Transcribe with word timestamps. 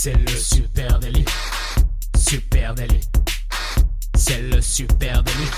C'est 0.00 0.14
le 0.14 0.28
super 0.28 1.00
délit. 1.00 1.24
Super 2.16 2.72
délit. 2.76 3.00
C'est 4.14 4.42
le 4.42 4.60
super 4.60 5.24
délit. 5.24 5.50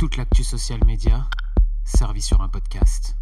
Toute 0.00 0.16
l'actu 0.16 0.42
social 0.42 0.80
média 0.84 1.30
servie 1.84 2.20
sur 2.20 2.40
un 2.40 2.48
podcast. 2.48 3.14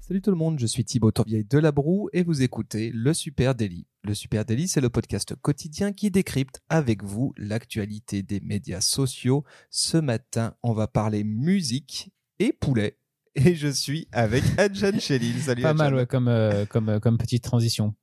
Salut 0.00 0.22
tout 0.22 0.30
le 0.30 0.38
monde, 0.38 0.58
je 0.58 0.64
suis 0.64 0.86
Thibaut 0.86 1.10
Tourvieille 1.10 1.44
de 1.44 1.58
La 1.58 1.70
Broue 1.70 2.08
et 2.14 2.22
vous 2.22 2.40
écoutez 2.40 2.92
Le 2.94 3.12
Super 3.12 3.54
Daily. 3.54 3.86
Le 4.04 4.14
Super 4.14 4.46
Daily, 4.46 4.68
c'est 4.68 4.80
le 4.80 4.88
podcast 4.88 5.34
quotidien 5.34 5.92
qui 5.92 6.10
décrypte 6.10 6.62
avec 6.70 7.04
vous 7.04 7.34
l'actualité 7.36 8.22
des 8.22 8.40
médias 8.40 8.80
sociaux. 8.80 9.44
Ce 9.68 9.98
matin, 9.98 10.54
on 10.62 10.72
va 10.72 10.86
parler 10.86 11.24
musique 11.24 12.10
et 12.38 12.54
poulet. 12.54 12.96
Et 13.34 13.54
je 13.54 13.68
suis 13.68 14.08
avec 14.12 14.44
Adjan 14.56 14.98
Chelil. 14.98 15.42
Salut 15.42 15.60
Pas 15.60 15.70
Adjan. 15.70 15.84
mal, 15.84 15.94
ouais, 15.94 16.06
comme, 16.06 16.28
euh, 16.28 16.64
comme, 16.64 16.88
euh, 16.88 17.00
comme 17.00 17.18
petite 17.18 17.44
transition. 17.44 17.94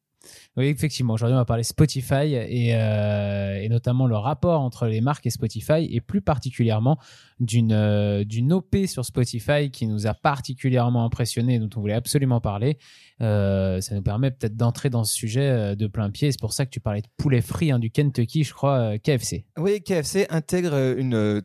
Oui, 0.58 0.66
effectivement. 0.66 1.14
Aujourd'hui, 1.14 1.36
on 1.36 1.40
va 1.40 1.46
parler 1.46 1.64
Spotify 1.64 2.34
et, 2.34 2.76
euh, 2.76 3.56
et 3.62 3.70
notamment 3.70 4.06
le 4.06 4.18
rapport 4.18 4.62
entre 4.62 4.86
les 4.88 5.02
marques 5.02 5.26
et 5.26 5.30
Spotify 5.30 5.88
et 5.90 6.02
plus 6.02 6.22
particulièrement 6.22 6.98
d'une 7.40 7.72
euh, 7.72 8.24
OP 8.52 8.76
sur 8.86 9.06
Spotify 9.06 9.72
qui 9.72 9.88
nous 9.88 10.08
a 10.08 10.14
particulièrement 10.14 11.06
impressionné 11.06 11.56
et 11.56 11.60
dont 11.60 11.70
on 11.76 11.80
voulait 11.80 11.94
absolument 11.94 12.42
parler. 12.42 12.78
Euh, 13.22 13.82
ça 13.82 13.96
nous 13.96 14.02
permet 14.02 14.32
peut-être 14.32 14.58
d'entrer 14.58 14.90
dans 14.90 15.04
ce 15.04 15.14
sujet 15.14 15.76
de 15.76 15.88
plein 15.88 16.10
pied. 16.10 16.32
C'est 16.32 16.40
pour 16.40 16.54
ça 16.54 16.66
que 16.66 16.72
tu 16.72 16.80
parlais 16.80 17.02
de 17.02 17.08
poulet 17.18 17.42
frit 17.42 17.72
hein, 17.72 17.80
du 17.80 17.90
Kentucky, 17.90 18.44
je 18.44 18.54
crois, 18.54 18.98
KFC. 19.00 19.46
Oui, 19.58 19.82
KFC 19.82 20.28
intègre 20.30 20.98
une, 20.98 21.42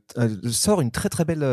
sort 0.50 0.80
une 0.80 0.90
très 0.90 1.08
très 1.08 1.24
belle 1.24 1.46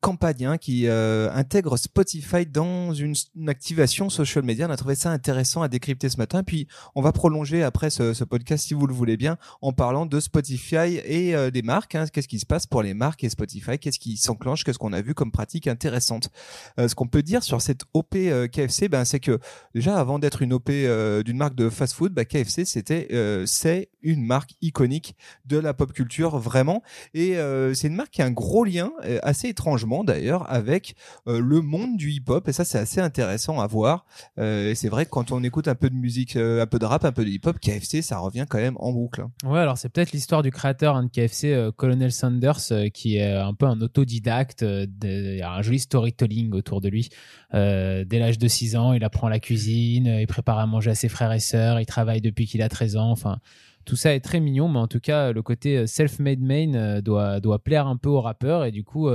campagne 0.00 0.46
hein, 0.46 0.58
qui 0.58 0.88
intègre 0.88 1.76
Spotify 1.76 2.46
dans 2.46 2.94
une, 2.94 3.14
une 3.36 3.48
activation 3.48 4.08
social 4.08 4.44
media. 4.44 4.66
On 4.66 4.70
a 4.70 4.76
trouvé 4.76 4.94
ça 4.94 5.10
intéressant 5.10 5.62
à 5.62 5.68
décrypter 5.68 6.08
ce 6.08 6.16
matin. 6.16 6.42
Puis 6.42 6.63
on 6.94 7.02
va 7.02 7.12
prolonger 7.12 7.62
après 7.62 7.90
ce, 7.90 8.24
podcast, 8.24 8.66
si 8.66 8.74
vous 8.74 8.86
le 8.86 8.94
voulez 8.94 9.16
bien, 9.16 9.36
en 9.62 9.72
parlant 9.72 10.06
de 10.06 10.20
Spotify 10.20 11.00
et 11.04 11.34
euh, 11.34 11.50
des 11.50 11.62
marques. 11.62 11.94
hein. 11.94 12.06
Qu'est-ce 12.12 12.28
qui 12.28 12.38
se 12.38 12.46
passe 12.46 12.66
pour 12.66 12.82
les 12.82 12.94
marques 12.94 13.24
et 13.24 13.28
Spotify? 13.28 13.78
Qu'est-ce 13.78 13.98
qui 13.98 14.16
s'enclenche? 14.16 14.64
Qu'est-ce 14.64 14.78
qu'on 14.78 14.92
a 14.92 15.02
vu 15.02 15.14
comme 15.14 15.30
pratique 15.30 15.66
intéressante? 15.66 16.30
Euh, 16.78 16.88
Ce 16.88 16.94
qu'on 16.94 17.06
peut 17.06 17.22
dire 17.22 17.42
sur 17.42 17.60
cette 17.60 17.82
OP 17.92 18.14
euh, 18.16 18.48
KFC, 18.48 18.88
ben, 18.88 19.04
c'est 19.04 19.20
que 19.20 19.38
déjà 19.74 19.98
avant 19.98 20.18
d'être 20.18 20.42
une 20.42 20.52
OP 20.52 20.70
d'une 20.70 21.36
marque 21.36 21.54
de 21.54 21.68
fast-food, 21.68 22.12
ben, 22.12 22.24
KFC 22.24 22.64
c'était 22.64 23.08
c'est 23.46 23.90
une 24.02 24.24
marque 24.24 24.54
iconique 24.62 25.16
de 25.46 25.58
la 25.58 25.74
pop 25.74 25.92
culture 25.92 26.38
vraiment. 26.38 26.82
Et 27.14 27.36
c'est 27.74 27.88
une 27.88 27.94
marque 27.94 28.10
qui 28.10 28.22
a 28.22 28.26
un 28.26 28.30
gros 28.30 28.64
lien 28.64 28.90
assez 29.22 29.48
étrangement 29.48 30.04
d'ailleurs 30.04 30.50
avec 30.50 30.94
le 31.26 31.60
monde 31.60 31.96
du 31.96 32.10
hip-hop. 32.10 32.48
Et 32.48 32.52
ça 32.52 32.64
c'est 32.64 32.78
assez 32.78 33.00
intéressant 33.00 33.60
à 33.60 33.66
voir. 33.66 34.06
Et 34.38 34.74
c'est 34.74 34.88
vrai 34.88 35.04
que 35.04 35.10
quand 35.10 35.32
on 35.32 35.42
écoute 35.42 35.68
un 35.68 35.74
peu 35.74 35.90
de 35.90 35.96
musique 35.96 36.36
euh, 36.58 36.62
un 36.62 36.66
peu 36.66 36.78
de 36.78 36.84
rap 36.84 37.04
un 37.04 37.12
peu 37.12 37.24
de 37.24 37.30
hip-hop 37.30 37.58
KFC 37.60 38.02
ça 38.02 38.18
revient 38.18 38.46
quand 38.48 38.58
même 38.58 38.76
en 38.78 38.92
boucle 38.92 39.22
hein. 39.22 39.30
Ouais, 39.48 39.58
alors 39.60 39.76
c'est 39.78 39.88
peut-être 39.88 40.12
l'histoire 40.12 40.42
du 40.42 40.50
créateur 40.50 40.96
hein, 40.96 41.04
de 41.04 41.08
KFC, 41.10 41.52
euh, 41.52 41.70
Colonel 41.72 42.12
Sanders, 42.12 42.58
euh, 42.72 42.88
qui 42.88 43.16
est 43.16 43.32
un 43.32 43.54
peu 43.54 43.66
un 43.66 43.80
autodidacte. 43.80 44.64
de- 44.64 45.42
un 45.42 45.62
joli 45.62 45.78
storytelling 45.78 46.52
autour 46.54 46.80
de 46.80 46.88
lui. 46.88 47.08
Dès 47.52 48.06
l'âge 48.18 48.38
de 48.38 48.48
6 48.48 48.76
ans, 48.76 48.92
il 48.92 49.04
apprend 49.04 49.28
la 49.28 49.38
cuisine, 49.40 50.06
il 50.06 50.26
prépare 50.26 50.58
à 50.58 50.66
manger 50.66 50.90
à 50.90 50.94
ses 50.94 51.08
frères 51.08 51.32
et 51.32 51.38
sœurs, 51.40 51.80
il 51.80 51.86
travaille 51.86 52.20
depuis 52.20 52.46
qu'il 52.46 52.62
a 52.62 52.68
13 52.68 52.96
ans. 52.96 53.10
Enfin, 53.10 53.38
tout 53.84 53.96
ça 53.96 54.14
est 54.14 54.20
très 54.20 54.40
mignon, 54.40 54.68
mais 54.68 54.78
en 54.78 54.88
tout 54.88 55.00
cas, 55.00 55.32
le 55.32 55.42
côté 55.42 55.86
self-made 55.86 56.40
euh, 56.74 57.00
doit, 57.02 57.40
doit 57.40 57.58
plaire 57.62 57.86
un 57.86 57.96
peu 57.96 58.08
aux 58.08 58.20
rappeurs. 58.20 58.64
Et 58.64 58.70
du 58.72 58.82
coup, 58.84 59.08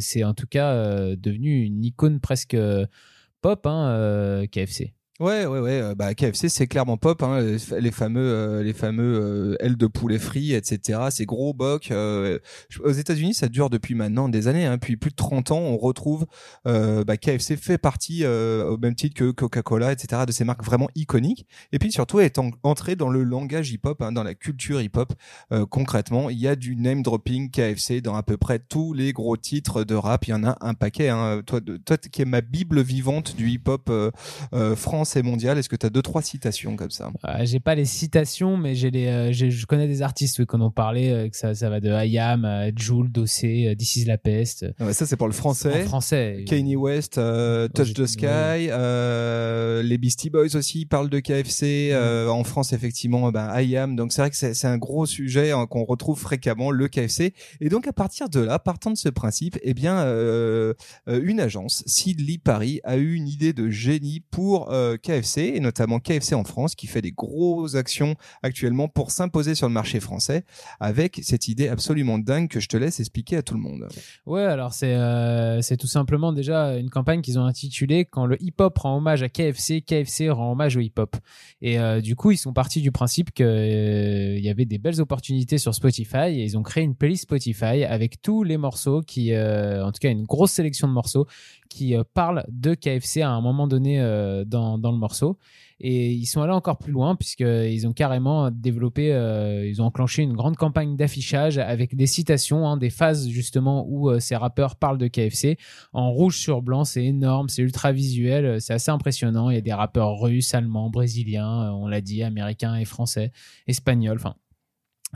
c'est 0.00 0.24
en 0.24 0.34
tout 0.34 0.46
cas 0.46 0.74
devenu 1.16 1.64
une 1.64 1.84
icône 1.84 2.20
presque 2.20 2.56
pop, 3.42 3.66
hein, 3.66 4.44
KFC. 4.50 4.94
Ouais, 5.20 5.44
ouais, 5.44 5.58
ouais. 5.58 5.82
euh, 5.82 5.94
Bah, 5.94 6.14
KFC, 6.14 6.48
c'est 6.48 6.66
clairement 6.66 6.96
pop. 6.96 7.22
Hein, 7.22 7.42
les 7.42 7.58
fa- 7.58 7.78
les 7.78 7.90
fameux, 7.90 8.22
euh, 8.22 8.62
les 8.62 8.72
fameux 8.72 9.20
euh, 9.20 9.56
ailes 9.60 9.76
de 9.76 9.86
poulet 9.86 10.18
frit, 10.18 10.54
etc. 10.54 10.98
Ces 11.10 11.26
gros 11.26 11.52
bocs. 11.52 11.90
euh, 11.90 12.38
aux 12.82 12.90
États-Unis, 12.92 13.34
ça 13.34 13.48
dure 13.48 13.68
depuis 13.68 13.94
maintenant 13.94 14.30
des 14.30 14.48
années. 14.48 14.64
Hein, 14.64 14.78
puis 14.78 14.96
plus 14.96 15.10
de 15.10 15.16
30 15.16 15.50
ans, 15.50 15.58
on 15.58 15.76
retrouve 15.76 16.24
euh, 16.66 17.04
bah, 17.04 17.18
KFC 17.18 17.58
fait 17.58 17.76
partie 17.76 18.24
au 18.24 18.78
même 18.78 18.94
titre 18.94 19.14
que 19.14 19.30
Coca-Cola, 19.30 19.92
etc. 19.92 20.22
De 20.26 20.32
ces 20.32 20.44
marques 20.44 20.64
vraiment 20.64 20.88
iconiques. 20.94 21.44
Et 21.72 21.78
puis 21.78 21.92
surtout, 21.92 22.20
est 22.20 22.38
en- 22.38 22.50
entré 22.62 22.96
dans 22.96 23.10
le 23.10 23.22
langage 23.22 23.70
hip-hop, 23.72 24.00
hein, 24.00 24.12
dans 24.12 24.22
la 24.24 24.34
culture 24.34 24.80
hip-hop. 24.80 25.12
Concrètement, 25.68 26.30
il 26.30 26.38
y 26.38 26.48
a 26.48 26.56
du 26.56 26.76
name 26.76 27.02
dropping 27.02 27.50
KFC 27.50 28.00
dans 28.00 28.14
à 28.16 28.22
peu 28.22 28.38
près 28.38 28.58
tous 28.58 28.94
les 28.94 29.12
gros 29.12 29.36
titres 29.36 29.84
de 29.84 29.94
rap. 29.94 30.26
Il 30.26 30.30
y 30.30 30.34
en 30.34 30.44
a 30.44 30.56
un 30.62 30.72
paquet. 30.72 31.10
Hein. 31.10 31.42
Toi, 31.44 31.60
toi, 31.84 31.98
qui 31.98 32.22
es 32.22 32.24
ma 32.24 32.40
bible 32.40 32.80
vivante 32.80 33.36
du 33.36 33.50
hip-hop 33.50 33.90
euh, 33.90 34.10
France 35.10 35.16
et 35.16 35.22
mondial, 35.22 35.58
est-ce 35.58 35.68
que 35.68 35.76
tu 35.76 35.86
as 35.86 35.90
deux 35.90 36.02
trois 36.02 36.22
citations 36.22 36.76
comme 36.76 36.90
ça? 36.90 37.10
Euh, 37.24 37.44
j'ai 37.44 37.58
pas 37.58 37.74
les 37.74 37.84
citations, 37.84 38.56
mais 38.56 38.76
j'ai 38.76 38.92
les, 38.92 39.06
euh, 39.08 39.32
je 39.32 39.66
connais 39.66 39.88
des 39.88 40.02
artistes 40.02 40.38
oui, 40.38 40.46
qu'on 40.46 40.60
en 40.60 40.70
parlait, 40.70 41.10
euh, 41.10 41.28
que 41.28 41.36
ça, 41.36 41.52
ça 41.54 41.68
va 41.68 41.80
de 41.80 41.90
IAM, 41.90 42.44
à 42.44 42.68
Joule, 42.76 43.10
Dossé, 43.10 43.66
euh, 43.68 43.74
This 43.74 43.96
is 43.96 44.04
la 44.04 44.18
peste. 44.18 44.66
Ah 44.78 44.92
Ça, 44.92 45.06
c'est 45.06 45.16
pour 45.16 45.26
le 45.26 45.32
français. 45.32 45.82
En 45.82 45.86
français. 45.86 46.44
Kanye 46.46 46.76
West, 46.76 47.18
euh, 47.18 47.66
Touch 47.68 47.92
the 47.94 48.06
Sky, 48.06 48.68
les 49.88 49.98
Beastie 49.98 50.30
Boys 50.30 50.54
aussi 50.54 50.86
parlent 50.86 51.10
de 51.10 51.18
KFC. 51.18 51.92
en 52.28 52.44
France, 52.44 52.72
effectivement, 52.72 53.32
ben, 53.32 53.50
I 53.60 53.76
Am. 53.76 53.96
Donc 53.96 54.12
c'est 54.12 54.22
vrai 54.22 54.30
que 54.30 54.36
c'est 54.36 54.54
c'est 54.54 54.68
un 54.68 54.78
gros 54.78 55.06
sujet 55.06 55.50
hein, 55.50 55.66
qu'on 55.66 55.84
retrouve 55.84 56.18
fréquemment, 56.18 56.70
le 56.70 56.86
KFC. 56.86 57.34
Et 57.60 57.68
donc 57.68 57.88
à 57.88 57.92
partir 57.92 58.28
de 58.28 58.40
là, 58.40 58.58
partant 58.58 58.90
de 58.92 58.96
ce 58.96 59.08
principe, 59.08 59.58
eh 59.62 59.74
bien, 59.74 60.04
une 61.06 61.40
agence, 61.40 61.82
Sidley 61.86 62.38
Paris, 62.38 62.80
a 62.84 62.96
eu 62.96 63.14
une 63.14 63.26
idée 63.26 63.52
de 63.52 63.70
génie 63.70 64.20
pour 64.30 64.70
euh, 64.72 64.96
KFC 65.00 65.52
et 65.54 65.60
notamment 65.60 65.98
KFC 65.98 66.34
en 66.34 66.44
France, 66.44 66.74
qui 66.74 66.86
fait 66.86 67.02
des 67.02 67.12
grosses 67.12 67.74
actions 67.74 68.14
actuellement 68.42 68.88
pour 68.88 69.10
s'imposer 69.10 69.54
sur 69.54 69.66
le 69.68 69.74
marché 69.74 70.00
français, 70.00 70.44
avec 70.78 71.20
cette 71.22 71.48
idée 71.48 71.68
absolument 71.68 72.18
dingue 72.18 72.48
que 72.48 72.60
je 72.60 72.68
te 72.68 72.76
laisse 72.76 73.00
expliquer 73.00 73.36
à 73.36 73.42
tout 73.42 73.54
le 73.54 73.60
monde. 73.60 73.88
Ouais, 74.26 74.44
alors 74.44 74.72
c'est 74.72 74.94
euh, 74.94 75.60
tout 75.78 75.86
simplement 75.86 76.32
déjà 76.32 76.76
une 76.76 76.90
campagne 76.90 77.22
qu'ils 77.22 77.38
ont 77.38 77.44
intitulée 77.44 78.04
Quand 78.04 78.26
le 78.26 78.42
hip-hop 78.42 78.76
rend 78.78 78.98
hommage 78.98 79.22
à 79.22 79.28
KFC, 79.28 79.82
KFC 79.82 80.30
rend 80.30 80.52
hommage 80.52 80.76
au 80.76 80.80
hip-hop. 80.80 81.16
Et 81.62 81.78
euh, 81.78 82.00
du 82.00 82.16
coup, 82.16 82.30
ils 82.30 82.36
sont 82.36 82.52
partis 82.52 82.80
du 82.80 82.92
principe 82.92 83.32
qu'il 83.32 83.46
il 83.46 84.44
y 84.44 84.48
avait 84.48 84.64
des 84.64 84.78
belles 84.78 85.00
opportunités 85.00 85.58
sur 85.58 85.74
Spotify 85.74 86.28
et 86.28 86.44
ils 86.44 86.58
ont 86.58 86.62
créé 86.62 86.84
une 86.84 86.94
playlist 86.94 87.22
Spotify 87.22 87.84
avec 87.84 88.20
tous 88.22 88.42
les 88.42 88.56
morceaux 88.56 89.02
qui, 89.02 89.32
euh, 89.32 89.84
en 89.84 89.92
tout 89.92 89.98
cas, 90.00 90.10
une 90.10 90.24
grosse 90.24 90.52
sélection 90.52 90.88
de 90.88 90.92
morceaux 90.92 91.26
qui 91.70 91.96
euh, 91.96 92.02
parlent 92.12 92.44
de 92.48 92.74
KFC 92.74 93.22
à 93.22 93.30
un 93.30 93.40
moment 93.40 93.66
donné 93.66 94.00
euh, 94.00 94.44
dans, 94.44 94.76
dans 94.76 94.92
le 94.92 94.98
morceau. 94.98 95.38
Et 95.82 96.12
ils 96.12 96.26
sont 96.26 96.42
allés 96.42 96.52
encore 96.52 96.76
plus 96.76 96.92
loin 96.92 97.16
puisqu'ils 97.16 97.86
ont 97.86 97.94
carrément 97.94 98.50
développé, 98.50 99.14
euh, 99.14 99.66
ils 99.66 99.80
ont 99.80 99.86
enclenché 99.86 100.20
une 100.22 100.34
grande 100.34 100.56
campagne 100.56 100.94
d'affichage 100.94 101.56
avec 101.56 101.96
des 101.96 102.06
citations, 102.06 102.68
hein, 102.68 102.76
des 102.76 102.90
phases 102.90 103.28
justement 103.30 103.86
où 103.88 104.20
ces 104.20 104.36
rappeurs 104.36 104.76
parlent 104.76 104.98
de 104.98 105.08
KFC 105.08 105.56
en 105.94 106.10
rouge 106.10 106.36
sur 106.36 106.60
blanc. 106.60 106.84
C'est 106.84 107.04
énorme, 107.04 107.48
c'est 107.48 107.62
ultra 107.62 107.92
visuel, 107.92 108.60
c'est 108.60 108.74
assez 108.74 108.90
impressionnant. 108.90 109.48
Il 109.48 109.54
y 109.54 109.58
a 109.58 109.62
des 109.62 109.72
rappeurs 109.72 110.20
russes, 110.20 110.52
allemands, 110.52 110.90
brésiliens, 110.90 111.72
on 111.72 111.86
l'a 111.86 112.02
dit, 112.02 112.22
américains 112.22 112.76
et 112.76 112.84
français, 112.84 113.32
espagnols, 113.66 114.18
enfin. 114.18 114.34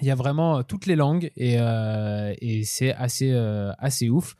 Il 0.00 0.08
y 0.08 0.10
a 0.10 0.16
vraiment 0.16 0.64
toutes 0.64 0.86
les 0.86 0.96
langues 0.96 1.30
et, 1.36 1.54
et 1.54 2.64
c'est 2.64 2.92
assez, 2.94 3.30
assez 3.78 4.08
ouf 4.08 4.34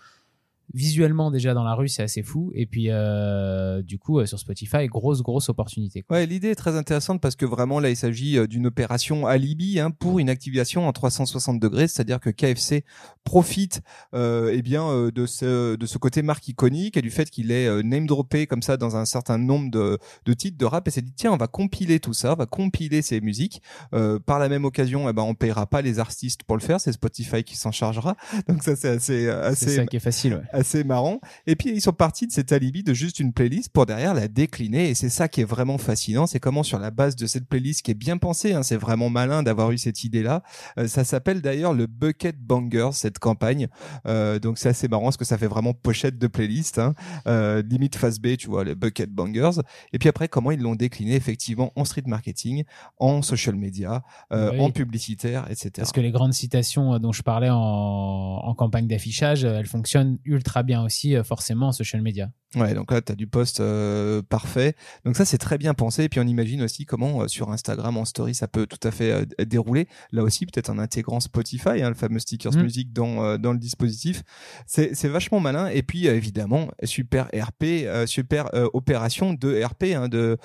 visuellement 0.73 1.31
déjà 1.31 1.55
dans 1.55 1.65
la 1.65 1.75
rue 1.75 1.89
c'est 1.89 2.03
assez 2.03 2.23
fou 2.23 2.51
et 2.55 2.67
puis 2.67 2.87
euh, 2.89 3.83
du 3.83 3.99
coup 3.99 4.19
euh, 4.19 4.27
sur 4.27 4.39
Spotify 4.39 4.87
grosse 4.87 5.23
grosse 5.23 5.49
opportunité 5.49 6.03
quoi. 6.03 6.17
Ouais, 6.17 6.27
l'idée 6.27 6.49
est 6.49 6.55
très 6.55 6.77
intéressante 6.77 7.21
parce 7.21 7.37
que 7.37 7.45
vraiment 7.45 7.81
là, 7.81 7.91
il 7.91 7.97
s'agit 7.97 8.39
euh, 8.39 8.47
d'une 8.47 8.67
opération 8.67 9.27
alibi 9.27 9.81
hein, 9.81 9.91
pour 9.91 10.19
une 10.19 10.31
activation 10.31 10.87
en 10.87 10.93
360 10.93 11.61
degrés, 11.61 11.89
c'est-à-dire 11.89 12.21
que 12.21 12.31
KFC 12.31 12.85
profite 13.25 13.83
euh, 14.15 14.53
eh 14.55 14.63
bien 14.63 14.87
euh, 14.89 15.11
de 15.11 15.27
ce 15.27 15.77
de 15.77 15.87
ce 15.87 15.99
côté 15.99 16.23
marque 16.23 16.47
iconique 16.49 16.97
et 16.97 17.03
du 17.03 17.11
fait 17.11 17.31
qu'il 17.31 17.51
est 17.51 17.67
euh, 17.67 17.83
name 17.83 18.07
droppé 18.07 18.47
comme 18.47 18.63
ça 18.63 18.77
dans 18.77 18.97
un 18.97 19.05
certain 19.05 19.39
nombre 19.39 19.71
de, 19.71 19.99
de 20.25 20.33
titres 20.35 20.59
de 20.59 20.65
rap 20.65 20.87
et 20.89 20.91
s'est 20.91 21.03
dit 21.03 21.13
tiens 21.17 21.33
on 21.33 21.37
va 21.37 21.47
compiler 21.47 22.01
tout 22.01 22.13
ça, 22.13 22.33
on 22.33 22.37
va 22.37 22.47
compiler 22.47 23.03
ces 23.03 23.21
musiques. 23.21 23.63
Euh, 23.93 24.19
par 24.19 24.39
la 24.39 24.49
même 24.49 24.65
occasion, 24.65 25.09
eh 25.09 25.13
ben 25.13 25.23
on 25.23 25.35
payera 25.35 25.67
pas 25.67 25.83
les 25.83 25.99
artistes 25.99 26.45
pour 26.45 26.57
le 26.57 26.63
faire, 26.63 26.81
c'est 26.81 26.93
Spotify 26.93 27.43
qui 27.43 27.57
s'en 27.57 27.73
chargera. 27.73 28.17
Donc 28.49 28.63
ça 28.63 28.77
c'est 28.77 28.89
assez 28.89 29.27
euh, 29.27 29.43
c'est 29.55 29.67
assez 29.67 29.77
ça 29.77 29.87
qui 29.87 29.97
est 29.97 30.01
facile 30.01 30.35
ouais. 30.35 30.54
Assez 30.55 30.85
marrant. 30.85 31.21
Et 31.47 31.57
puis 31.57 31.71
ils 31.71 31.81
sont 31.81 31.93
partis 31.93 32.27
de 32.27 32.33
cet 32.33 32.53
alibi 32.53 32.83
de 32.83 32.95
juste 32.95 33.19
une 33.21 33.33
playlist 33.33 33.71
pour 33.73 33.87
derrière 33.87 34.15
la 34.15 34.29
décliner. 34.29 34.91
Et 34.91 34.95
c'est 34.95 35.09
ça 35.11 35.29
qui 35.29 35.41
est 35.41 35.45
vraiment 35.45 35.79
fascinant. 35.79 36.27
C'est 36.27 36.41
comment 36.41 36.63
sur 36.63 36.79
la 36.79 36.91
base 36.91 37.17
de 37.17 37.27
cette 37.27 37.47
playlist 37.47 37.83
qui 37.83 37.91
est 37.91 37.95
bien 37.95 38.17
pensée, 38.17 38.53
hein, 38.55 38.63
c'est 38.63 38.77
vraiment 38.77 39.11
malin 39.11 39.43
d'avoir 39.43 39.71
eu 39.73 39.79
cette 39.79 40.05
idée-là. 40.05 40.43
Euh, 40.79 40.87
ça 40.89 41.05
s'appelle 41.05 41.41
d'ailleurs 41.41 41.75
le 41.75 41.87
Bucket 41.87 42.37
Bangers 42.39 42.91
cette 42.93 43.19
campagne. 43.19 43.69
Euh, 44.07 44.39
donc 44.39 44.59
c'est 44.59 44.69
assez 44.69 44.89
marrant 44.89 45.05
parce 45.05 45.17
que 45.17 45.25
ça 45.25 45.39
fait 45.39 45.47
vraiment 45.47 45.73
pochette 45.75 46.19
de 46.19 46.27
playlist, 46.27 46.79
hein. 46.79 46.95
euh, 47.27 47.63
limite 47.63 47.97
face 47.97 48.19
B, 48.21 48.37
tu 48.37 48.49
vois, 48.49 48.65
les 48.65 48.75
Bucket 48.75 49.11
Bangers. 49.11 49.61
Et 49.93 49.99
puis 49.99 50.09
après 50.09 50.29
comment 50.29 50.51
ils 50.51 50.61
l'ont 50.61 50.75
décliné 50.77 51.15
effectivement 51.15 51.73
en 51.77 51.85
street 51.85 52.05
marketing, 52.07 52.65
en 52.99 53.23
social 53.23 53.57
media, 53.57 54.03
euh, 54.33 54.51
Oui. 54.53 54.61
en 54.61 54.71
publicitaire, 54.71 55.47
etc. 55.51 55.71
parce 55.77 55.93
que 55.93 56.01
les 56.01 56.11
grandes 56.11 56.33
citations 56.35 56.95
euh, 56.95 56.99
dont 56.99 57.13
je 57.13 57.23
parlais 57.23 57.51
en, 57.51 57.57
en 57.57 58.55
campagne 58.55 58.87
d'affichage 58.87 59.45
euh, 59.45 59.59
elles 59.59 59.67
fonctionnent 59.67 60.19
ultra 60.25 60.44
très 60.45 60.63
bien 60.63 60.83
aussi 60.83 61.17
forcément 61.25 61.69
en 61.69 61.73
social 61.73 62.03
media. 62.03 62.31
Ouais, 62.57 62.75
donc 62.75 62.93
là, 62.93 63.01
tu 63.01 63.13
as 63.13 63.15
du 63.15 63.27
post 63.27 63.61
euh, 63.61 64.23
parfait. 64.23 64.75
Donc 65.05 65.17
ça, 65.17 65.25
c'est 65.25 65.39
très 65.39 65.59
bien 65.59 65.75
pensé. 65.75 66.05
Et 66.05 66.09
puis 66.09 66.21
on 66.21 66.27
imagine 66.27 66.63
aussi 66.63 66.87
comment 66.87 67.23
euh, 67.23 67.29
sur 67.29 67.51
Instagram, 67.51 67.97
en 67.97 68.05
story, 68.05 68.35
ça 68.35 68.49
peut 68.49 68.67
tout 68.67 68.87
à 68.87 68.91
fait 68.91 69.11
euh, 69.11 69.45
dérouler. 69.45 69.89
Là 70.13 70.23
aussi, 70.23 70.47
peut-être 70.47 70.71
en 70.71 70.79
intégrant 70.79 71.21
Spotify, 71.21 71.83
hein, 71.83 71.89
le 71.89 71.95
fameux 71.95 72.19
stickers 72.19 72.55
mm. 72.55 72.63
music 72.63 72.93
dans, 72.93 73.39
dans 73.39 73.53
le 73.53 73.59
dispositif. 73.59 74.23
C'est 74.67 75.09
vachement 75.09 75.41
malin. 75.41 75.69
Et 75.69 75.83
puis, 75.83 76.07
évidemment, 76.07 76.69
super 76.85 77.29
RP, 77.35 77.87
super 78.07 78.49
opération 78.73 79.35
de 79.35 79.63
RP, 79.63 79.85
hein, 79.95 80.09
de, 80.09 80.39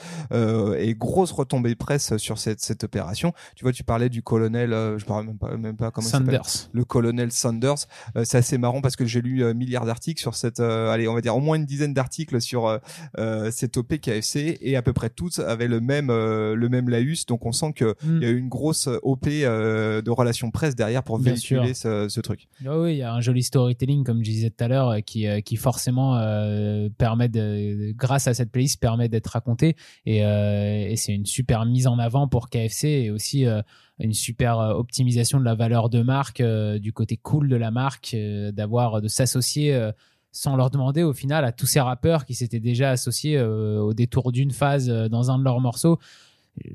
et 0.78 0.96
grosse 0.96 1.32
retombée 1.32 1.76
presse 1.76 2.18
sur 2.18 2.38
cette, 2.38 2.62
cette 2.62 2.84
opération. 2.84 3.34
Tu 3.56 3.64
vois, 3.64 3.72
tu 3.72 3.84
parlais 3.84 4.10
du 4.10 4.24
colonel, 4.24 4.72
je 4.98 5.06
parle 5.06 5.28
même 5.28 5.38
pas, 5.38 5.56
même 5.58 5.78
pas 5.78 5.92
comment 5.92 6.08
Sanders. 6.08 6.70
Le 6.72 6.86
colonel 6.86 7.32
Sanders. 7.32 7.86
c'est 8.24 8.38
assez 8.38 8.58
marrant 8.58 8.82
parce 8.82 8.96
que 8.96 9.06
j'ai 9.06 9.22
lu 9.22 9.54
milliards 9.54 9.86
d'articles 9.90 10.22
sur 10.22 10.36
cette, 10.36 10.60
allez, 10.60 11.08
on 11.08 11.14
va 11.14 11.22
dire 11.22 11.36
au 11.36 11.42
moins 11.42 11.58
une 11.58 11.66
dizaine 11.66 11.94
articles 11.98 12.42
sur 12.42 12.68
euh, 12.68 12.78
euh, 13.18 13.52
cette 13.52 13.78
OP 13.78 14.00
KFC 14.00 14.58
et 14.62 14.76
à 14.76 14.82
peu 14.82 14.94
près 14.94 15.10
toutes 15.10 15.40
avaient 15.40 15.68
le 15.68 15.80
même 15.80 16.10
euh, 16.10 16.56
le 16.56 16.70
même 16.70 16.90
laus. 16.90 17.26
Donc 17.28 17.46
on 17.46 17.52
sent 17.52 17.74
que 17.74 17.96
mm. 18.04 18.18
il 18.18 18.24
y 18.24 18.26
a 18.26 18.30
eu 18.30 18.38
une 18.38 18.50
grosse 18.50 18.88
OP 19.04 19.26
de 19.26 20.10
relations 20.10 20.52
presse 20.52 20.76
derrière 20.76 21.04
pour 21.04 21.18
véhiculer 21.20 21.74
ce, 21.74 22.20
truc. 22.22 22.48
Ah 22.66 22.78
oui, 22.80 22.96
il 22.96 22.98
y 22.98 23.04
a 23.04 23.14
un 23.14 23.22
joli 23.22 23.44
storytelling 23.44 24.04
comme 24.04 24.20
je 24.24 24.30
disais 24.30 24.50
tout 24.50 24.64
à 24.64 24.68
l'heure 24.68 24.96
qui 25.06 25.26
qui 25.44 25.56
forcément 25.56 26.20
permet 26.98 27.30
de 27.30 27.92
grâce 27.94 28.28
à 28.28 28.34
cette 28.34 28.52
playlist 28.52 28.80
permet 28.80 29.08
d'être 29.08 29.28
raconté 29.28 29.76
et, 30.06 30.18
et 30.20 30.96
c'est 30.96 31.14
une 31.14 31.26
super 31.26 31.66
mise 31.66 31.88
en 31.88 31.98
avant 32.00 32.28
pour 32.28 32.50
KFC 32.50 32.88
et 32.88 33.12
aussi 33.12 33.46
une 34.00 34.14
super 34.14 34.58
optimisation 34.58 35.40
de 35.40 35.46
la 35.46 35.56
valeur 35.56 35.90
de 35.90 36.02
marque, 36.02 36.42
du 36.42 36.94
côté 36.94 37.18
cool 37.18 37.50
de 37.50 37.56
la 37.56 37.72
marque, 37.72 38.16
d'avoir 38.54 39.02
de 39.02 39.08
s'associer 39.08 39.92
sans 40.32 40.56
leur 40.56 40.70
demander 40.70 41.04
au 41.04 41.14
final 41.14 41.46
à 41.46 41.52
tous 41.52 41.66
ces 41.66 41.80
rappeurs 41.80 42.26
qui 42.26 42.36
s'étaient 42.36 42.60
déjà 42.60 42.92
associés 42.92 43.38
euh, 43.38 43.80
au 43.80 43.94
détour 43.94 44.32
d'une 44.32 44.52
phase 44.52 44.90
euh, 44.90 45.10
dans 45.10 45.32
un 45.32 45.40
de 45.40 45.44
leurs 45.44 45.60
morceaux 45.60 46.00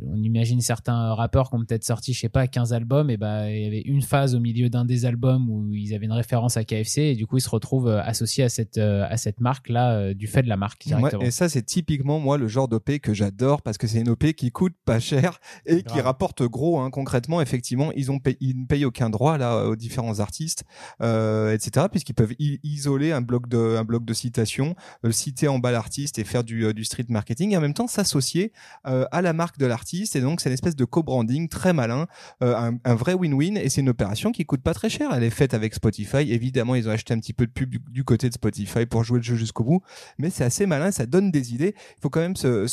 on 0.07 0.23
imagine 0.23 0.61
certains 0.61 1.15
rappeurs 1.15 1.51
qui 1.51 1.57
ont 1.57 1.65
peut-être 1.65 1.85
sorti, 1.85 2.13
je 2.13 2.21
sais 2.21 2.29
pas, 2.29 2.47
15 2.47 2.73
albums, 2.73 3.11
et 3.11 3.17
bah, 3.17 3.51
il 3.51 3.63
y 3.63 3.67
avait 3.67 3.81
une 3.81 4.03
phase 4.03 4.35
au 4.35 4.41
milieu 4.41 4.69
d'un 4.69 4.85
des 4.85 5.05
albums 5.05 5.49
où 5.51 5.73
ils 5.75 5.95
avaient 5.95 6.07
une 6.07 6.13
référence 6.13 6.57
à 6.57 6.65
KFC, 6.65 7.03
et 7.03 7.15
du 7.15 7.27
coup, 7.27 7.37
ils 7.37 7.43
se 7.43 7.51
retrouvent 7.51 7.89
euh, 7.89 8.03
associés 8.03 8.45
à 8.45 8.49
cette, 8.49 8.79
euh, 8.79 9.07
à 9.09 9.17
cette 9.17 9.41
marque-là, 9.41 9.93
euh, 9.93 10.15
du 10.15 10.27
fait 10.27 10.43
de 10.43 10.49
la 10.49 10.57
marque 10.57 10.85
directement. 10.87 11.23
et 11.23 11.31
ça, 11.31 11.49
c'est 11.49 11.63
typiquement, 11.63 12.19
moi, 12.19 12.39
le 12.39 12.49
genre 12.49 12.69
d'OP 12.69 12.99
que 12.99 13.15
j'adore, 13.15 13.63
parce 13.63 13.79
que 13.79 13.87
c'est 13.87 14.01
une 14.01 14.09
OP 14.09 14.33
qui 14.33 14.51
coûte 14.51 14.75
pas 14.85 15.01
cher 15.01 15.39
et 15.67 15.83
qui 15.83 16.01
rapporte 16.01 16.43
gros, 16.43 16.81
hein. 16.81 16.91
concrètement, 16.91 17.41
effectivement, 17.41 17.93
ils 17.93 18.11
ont 18.11 18.21
ils 18.41 18.61
ne 18.61 18.67
payent 18.67 18.85
aucun 18.85 19.11
droit, 19.11 19.37
là, 19.39 19.67
aux 19.67 19.77
différents 19.77 20.21
artistes, 20.21 20.65
etc., 21.01 21.87
puisqu'ils 21.91 22.15
peuvent 22.15 22.35
isoler 22.39 23.13
un 23.13 23.21
bloc 23.21 23.49
de, 23.49 23.77
un 23.77 23.85
bloc 23.85 24.05
de 24.05 24.15
citation, 24.15 24.75
citer 25.11 25.49
en 25.49 25.59
bas 25.59 25.73
l'artiste 25.73 26.19
et 26.19 26.25
faire 26.25 26.45
du, 26.45 26.73
du 26.73 26.85
street 26.85 27.07
marketing, 27.09 27.53
et 27.53 27.57
en 27.57 27.61
même 27.61 27.75
temps 27.75 27.87
s'associer 27.87 28.53
à 28.85 29.21
la 29.21 29.33
marque 29.33 29.59
de 29.59 29.67
la 29.67 29.74
artiste 29.75 30.17
et 30.17 30.21
donc 30.21 30.41
c'est 30.41 30.49
une 30.49 30.55
espèce 30.55 30.77
de 30.77 30.85
co-branding 30.85 31.49
très 31.49 31.73
malin, 31.73 32.07
euh, 32.43 32.73
un, 32.85 32.95
vrai 32.95 33.15
win-win 33.15 33.57
et 33.59 33.69
c'est 33.69 33.81
une 33.81 33.89
opération 33.89 34.33
qui 34.33 34.45
coûte 34.47 34.63
pas 34.63 34.75
très 34.75 34.89
cher. 34.89 35.11
Elle 35.13 35.25
est 35.25 35.31
faite 35.31 35.55
avec 35.55 35.75
Spotify. 35.75 36.33
Évidemment, 36.33 36.75
ils 36.75 36.89
ont 36.89 36.93
acheté 36.93 37.13
un 37.13 37.19
petit 37.19 37.33
peu 37.33 37.47
de 37.47 37.53
pub 37.53 37.75
du, 37.91 38.05
côté 38.05 38.29
de 38.29 38.35
Spotify 38.35 38.87
pour 38.87 39.05
jouer 39.05 39.19
le 39.19 39.25
jeu 39.25 39.35
jusqu'au 39.35 39.65
bout, 39.65 39.83
mais 40.19 40.31
c'est 40.31 40.45
assez 40.45 40.67
malin, 40.67 40.91
ça 40.91 41.07
donne 41.07 41.31
des 41.31 41.55
idées. 41.55 41.75
Il 41.77 42.01
faut 42.01 42.11
quand 42.11 42.21
même 42.21 42.37
se, 42.37 42.67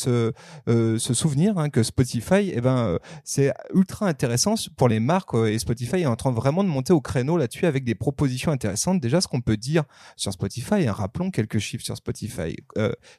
euh, 0.68 1.00
souvenir 1.00 1.58
hein, 1.58 1.70
que 1.70 1.84
Spotify, 1.84 2.52
eh 2.54 2.62
ben, 2.62 2.78
euh, 2.78 2.98
c'est 3.24 3.52
ultra 3.74 4.08
intéressant 4.08 4.56
pour 4.78 4.88
les 4.88 5.00
marques 5.00 5.34
et 5.34 5.58
Spotify 5.60 5.98
est 5.98 6.06
en 6.06 6.16
train 6.16 6.32
vraiment 6.32 6.64
de 6.64 6.70
monter 6.70 6.94
au 6.94 7.02
créneau 7.02 7.38
là-dessus 7.38 7.66
avec 7.66 7.84
des 7.84 7.96
propositions 7.96 8.52
intéressantes. 8.52 9.00
Déjà, 9.02 9.22
ce 9.22 9.28
qu'on 9.28 9.42
peut 9.42 9.58
dire 9.58 9.84
sur 10.16 10.32
Spotify, 10.32 10.88
hein, 10.88 10.94
rappelons 10.94 11.32
quelques 11.32 11.60
chiffres 11.60 11.84
sur 11.84 11.98
Spotify. 11.98 12.56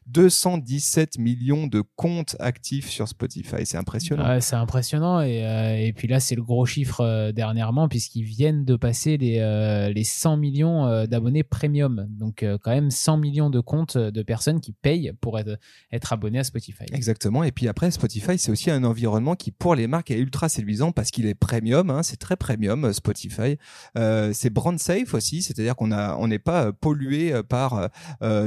217 0.07 1.19
millions 1.19 1.67
de 1.67 1.83
comptes 1.97 2.37
actifs 2.39 2.89
sur 2.89 3.09
Spotify 3.09 3.62
c'est 3.65 3.77
impressionnant. 3.77 4.41
c'est 4.41 4.57
impressionnant. 4.57 5.21
Et, 5.21 5.45
euh, 5.45 5.77
et, 5.77 5.93
puis 5.93 6.09
là, 6.09 6.21
c'est 6.21 6.35
le 6.35 6.43
gros 6.43 6.67
chiffre 6.67 7.01
euh, 7.01 7.33
dernièrement, 7.33 7.89
puisqu'ils 7.89 8.25
viennent 8.25 8.65
de 8.65 8.77
passer 8.77 9.17
les, 9.17 9.39
euh, 9.41 9.91
les 9.91 10.05
100 10.05 10.37
millions 10.37 11.07
d'abonnés 11.07 11.43
premium. 11.43 12.07
Donc, 12.09 12.45
quand 12.63 12.71
même 12.71 12.91
100 12.91 13.17
millions 13.19 13.51
de 13.51 13.61
comptes 13.61 13.97
de 13.97 14.23
personnes 14.23 14.61
qui 14.61 14.73
payent 14.73 15.13
pour 15.21 15.39
être, 15.39 15.59
être 15.93 16.13
abonnés 16.13 16.41
à 16.41 16.45
Spotify. 16.45 16.85
Exactement. 16.93 17.45
Et 17.45 17.53
puis 17.53 17.69
après, 17.69 17.91
Spotify, 17.91 18.39
c'est 18.39 18.51
aussi 18.51 18.71
un 18.71 18.85
environnement 18.85 19.35
qui, 19.35 19.51
pour 19.51 19.75
les 19.75 19.87
marques, 19.87 20.11
est 20.11 20.19
ultra 20.19 20.49
séduisant 20.49 20.93
parce 20.93 21.11
qu'il 21.11 21.27
est 21.27 21.35
premium. 21.35 21.91
Hein, 21.91 22.03
c'est 22.03 22.19
très 22.19 22.37
premium, 22.37 22.93
Spotify. 22.93 23.57
c'est 23.95 24.51
brand 24.51 24.79
safe 24.79 25.15
aussi, 25.15 25.43
c'est-à-dire 25.43 25.77
qu'on 25.77 25.93
a, 25.93 26.17
on 26.17 26.29
n'est 26.29 26.39
pas 26.39 26.73
pollué 26.73 27.33
par 27.49 27.91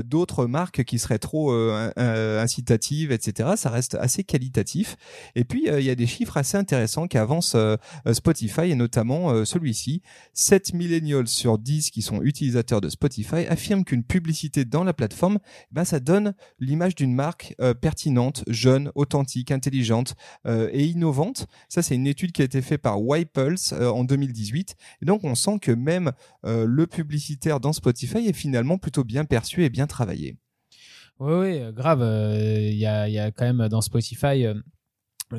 d'autres 0.04 0.46
marques 0.46 0.84
qui 0.84 1.00
seraient 1.00 1.20
trop 1.20 1.52
incitatives, 1.52 3.12
etc. 3.12 3.52
Ça 3.56 3.70
reste 3.70 3.96
assez 3.96 4.24
qualitatif. 4.24 4.98
Et 5.36 5.44
puis, 5.44 5.70
euh, 5.70 5.80
il 5.80 5.86
y 5.86 5.90
a 5.90 5.96
des 5.96 6.08
chiffres 6.08 6.38
assez 6.38 6.58
intéressants 6.58 7.08
qui 7.08 7.18
avancent 7.18 7.56
euh, 7.56 7.76
euh, 8.08 8.14
Spotify, 8.14 8.72
et 8.72 8.76
notamment 8.76 9.46
celui-ci. 9.46 10.02
7 10.34 10.74
millennials 10.74 11.28
sur 11.28 11.58
10 11.58 11.92
qui 11.92 12.02
sont 12.02 12.22
utilisateurs 12.22 12.82
de 12.82 12.90
Spotify 12.90 13.46
affirment 13.48 13.84
qu'une 13.84 14.04
publicité 14.04 14.66
dans 14.66 14.84
la 14.84 14.94
plateforme, 14.94 15.40
ben, 15.72 15.86
ça 15.86 16.00
donne 16.00 16.34
l'image 16.60 16.96
d'une 16.96 17.14
marque 17.14 17.56
pertinente, 17.82 18.44
jeune, 18.48 18.92
authentique, 18.96 19.52
intelligente 19.52 20.16
et 20.48 20.86
innovante. 20.86 21.48
Ça, 21.70 21.82
c'est 21.82 21.96
une 21.96 22.08
étude 22.08 22.32
qui 22.32 22.42
a 22.42 22.46
été 22.46 22.62
faite 22.62 22.82
par 22.82 22.98
Ypulse 23.00 23.74
en 23.74 24.04
2018. 24.04 24.76
Et 25.02 25.06
donc, 25.06 25.24
on 25.24 25.36
sent 25.36 25.60
que 25.62 25.72
même 25.72 26.12
le 26.44 26.86
publicitaire 26.86 27.60
dans 27.60 27.74
Spotify 27.74 28.28
est 28.28 28.34
finalement 28.34 28.78
plutôt 28.78 29.04
bien 29.04 29.26
perçu 29.26 29.64
et 29.64 29.70
bien 29.70 29.88
travaillé. 29.88 30.38
Oui, 31.20 31.34
oui, 31.34 31.74
grave. 31.74 32.02
Il 32.02 32.78
y, 32.78 32.86
a, 32.86 33.32
quand 33.32 33.46
même 33.46 33.68
dans 33.70 33.82
Spotify 33.82 34.46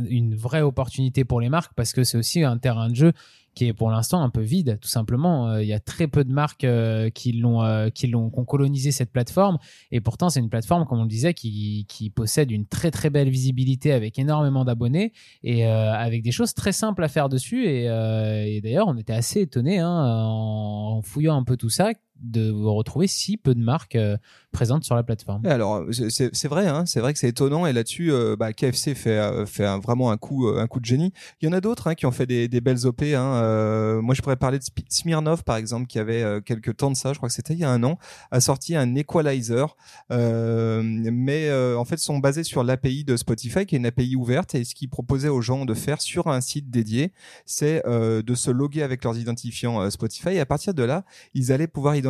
une 0.09 0.35
vraie 0.35 0.63
opportunité 0.63 1.25
pour 1.25 1.41
les 1.41 1.49
marques 1.49 1.73
parce 1.75 1.93
que 1.93 2.05
c'est 2.05 2.19
aussi 2.19 2.45
un 2.45 2.59
terrain 2.59 2.89
de 2.89 2.95
jeu 2.95 3.13
qui 3.57 3.65
est 3.65 3.73
pour 3.73 3.91
l'instant 3.91 4.23
un 4.23 4.29
peu 4.29 4.43
vide, 4.43 4.79
tout 4.81 4.89
simplement. 4.89 5.49
Euh, 5.49 5.63
il 5.63 5.67
y 5.69 5.73
a 5.73 5.81
très 5.81 6.07
peu 6.07 6.23
de 6.25 6.33
marques 6.33 6.65
euh, 6.65 7.09
qui 7.09 7.33
l'ont, 7.33 7.63
euh, 7.63 7.89
qui 7.89 8.07
l'ont, 8.07 8.31
ont 8.35 8.45
colonisé 8.45 8.93
cette 8.93 9.11
plateforme, 9.11 9.59
et 9.91 10.01
pourtant 10.01 10.29
c'est 10.29 10.41
une 10.41 10.51
plateforme, 10.51 10.85
comme 10.85 11.01
on 11.01 11.05
le 11.05 11.09
disait, 11.09 11.33
qui, 11.33 11.87
qui 11.89 12.11
possède 12.11 12.51
une 12.51 12.67
très 12.67 12.91
très 12.91 13.09
belle 13.09 13.31
visibilité 13.31 13.93
avec 13.93 14.19
énormément 14.19 14.65
d'abonnés 14.65 15.13
et 15.43 15.65
avec 15.65 16.23
des 16.23 16.33
choses 16.33 16.53
très 16.53 16.73
simples 16.73 17.03
à 17.03 17.09
faire 17.09 17.31
dessus. 17.31 17.67
Et, 17.67 18.61
d'ailleurs, 18.63 18.89
on 18.89 18.97
était 18.99 19.15
assez 19.15 19.41
étonnés 19.41 19.79
hein, 19.79 19.89
en, 19.91 21.01
fouillant 21.03 21.37
un 21.37 21.45
peu 21.45 21.57
tout 21.57 21.71
ça 21.71 21.93
de 22.21 22.51
retrouver 22.51 23.07
si 23.07 23.37
peu 23.37 23.55
de 23.55 23.61
marques 23.61 23.97
euh, 23.97 24.17
présentes 24.53 24.85
sur 24.85 24.95
la 24.95 25.03
plateforme. 25.03 25.45
alors 25.47 25.85
c'est 25.91 26.49
vrai, 26.49 26.67
hein, 26.67 26.87
c'est 26.87 27.01
vrai 27.01 27.13
que 27.13 27.19
c'est 27.19 27.29
étonnant 27.29 27.67
et 27.67 27.73
là-dessus, 27.73 28.11
euh, 28.11 28.37
bah, 28.37 28.53
KFC 28.53 28.95
fait 28.95 29.19
euh, 29.19 29.45
vraiment 29.83 30.11
un 30.11 30.17
coup 30.17 30.49
un 30.49 30.67
coup 30.67 30.81
de 30.81 30.87
génie. 30.87 31.13
Il 31.41 31.47
y 31.47 31.49
en 31.49 31.53
a 31.53 31.61
d'autres 31.61 31.89
hein, 31.89 31.95
qui 31.95 32.07
ont 32.07 32.13
fait 32.13 32.27
des, 32.27 32.49
belles 32.61 32.87
op. 32.87 33.03
Hein, 33.03 34.01
moi, 34.01 34.15
je 34.15 34.23
pourrais 34.23 34.37
parler 34.37 34.59
de 34.59 34.65
Smirnov 34.89 35.45
par 35.45 35.57
exemple, 35.57 35.87
qui 35.87 35.99
avait 35.99 36.41
quelques 36.43 36.77
temps 36.77 36.91
de 36.91 36.97
ça, 36.97 37.13
je 37.13 37.19
crois 37.19 37.29
que 37.29 37.35
c'était 37.35 37.53
il 37.53 37.61
y 37.61 37.65
a 37.65 37.71
un 37.71 37.83
an, 37.85 37.99
a 38.31 38.41
sorti 38.41 38.75
un 38.75 38.95
equalizer, 38.95 39.77
mais 40.11 41.53
en 41.53 41.85
fait 41.85 41.99
sont 41.99 42.19
basés 42.19 42.45
sur 42.45 42.65
l'API 42.65 43.05
de 43.05 43.17
Spotify, 43.17 43.67
qui 43.67 43.75
est 43.75 43.79
une 43.79 43.87
API 43.87 44.17
ouverte 44.17 44.55
et 44.55 44.65
ce 44.65 44.75
qu'ils 44.75 44.89
proposait 44.89 45.29
aux 45.29 45.43
gens 45.43 45.65
de 45.67 45.75
faire 45.75 46.01
sur 46.01 46.29
un 46.29 46.41
site 46.41 46.71
dédié, 46.71 47.13
c'est 47.45 47.83
de 47.87 48.35
se 48.35 48.51
loguer 48.51 48.83
avec 48.83 49.05
leurs 49.05 49.19
identifiants 49.19 49.91
Spotify 49.91 50.31
et 50.31 50.41
à 50.41 50.47
partir 50.47 50.73
de 50.73 50.83
là, 50.83 51.05
ils 51.35 51.53
allaient 51.53 51.67
pouvoir 51.67 51.95
identifier 51.95 52.06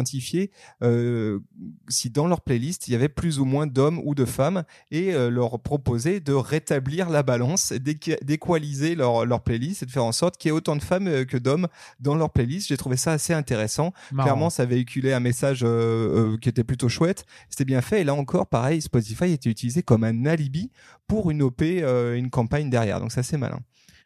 euh, 0.82 1.38
si 1.88 2.10
dans 2.10 2.26
leur 2.26 2.40
playlist 2.40 2.88
il 2.88 2.92
y 2.92 2.94
avait 2.94 3.08
plus 3.08 3.38
ou 3.38 3.44
moins 3.44 3.66
d'hommes 3.66 4.00
ou 4.04 4.14
de 4.14 4.24
femmes 4.24 4.64
et 4.90 5.14
euh, 5.14 5.30
leur 5.30 5.60
proposer 5.60 6.20
de 6.20 6.32
rétablir 6.32 7.10
la 7.10 7.22
balance, 7.22 7.72
d'équaliser 7.72 8.94
leur, 8.94 9.24
leur 9.24 9.42
playlist 9.42 9.82
et 9.82 9.86
de 9.86 9.90
faire 9.90 10.04
en 10.04 10.12
sorte 10.12 10.36
qu'il 10.36 10.48
y 10.48 10.50
ait 10.50 10.56
autant 10.56 10.76
de 10.76 10.82
femmes 10.82 11.08
euh, 11.08 11.24
que 11.24 11.36
d'hommes 11.36 11.68
dans 12.00 12.14
leur 12.14 12.30
playlist. 12.30 12.68
J'ai 12.68 12.76
trouvé 12.76 12.96
ça 12.96 13.12
assez 13.12 13.32
intéressant. 13.32 13.92
Clairement, 14.10 14.50
ça 14.50 14.64
véhiculait 14.64 15.12
un 15.12 15.20
message 15.20 15.64
qui 16.40 16.48
était 16.48 16.64
plutôt 16.64 16.88
chouette. 16.88 17.24
C'était 17.48 17.64
bien 17.64 17.80
fait. 17.80 18.00
Et 18.00 18.04
là 18.04 18.14
encore, 18.14 18.46
pareil, 18.46 18.80
Spotify 18.80 19.32
était 19.32 19.50
utilisé 19.50 19.82
comme 19.82 20.04
un 20.04 20.26
alibi 20.26 20.70
pour 21.06 21.30
une 21.30 21.42
OP, 21.42 21.62
une 21.62 22.30
campagne 22.30 22.70
derrière. 22.70 23.00
Donc 23.00 23.12
c'est 23.12 23.20
assez 23.20 23.36
malin. 23.36 23.60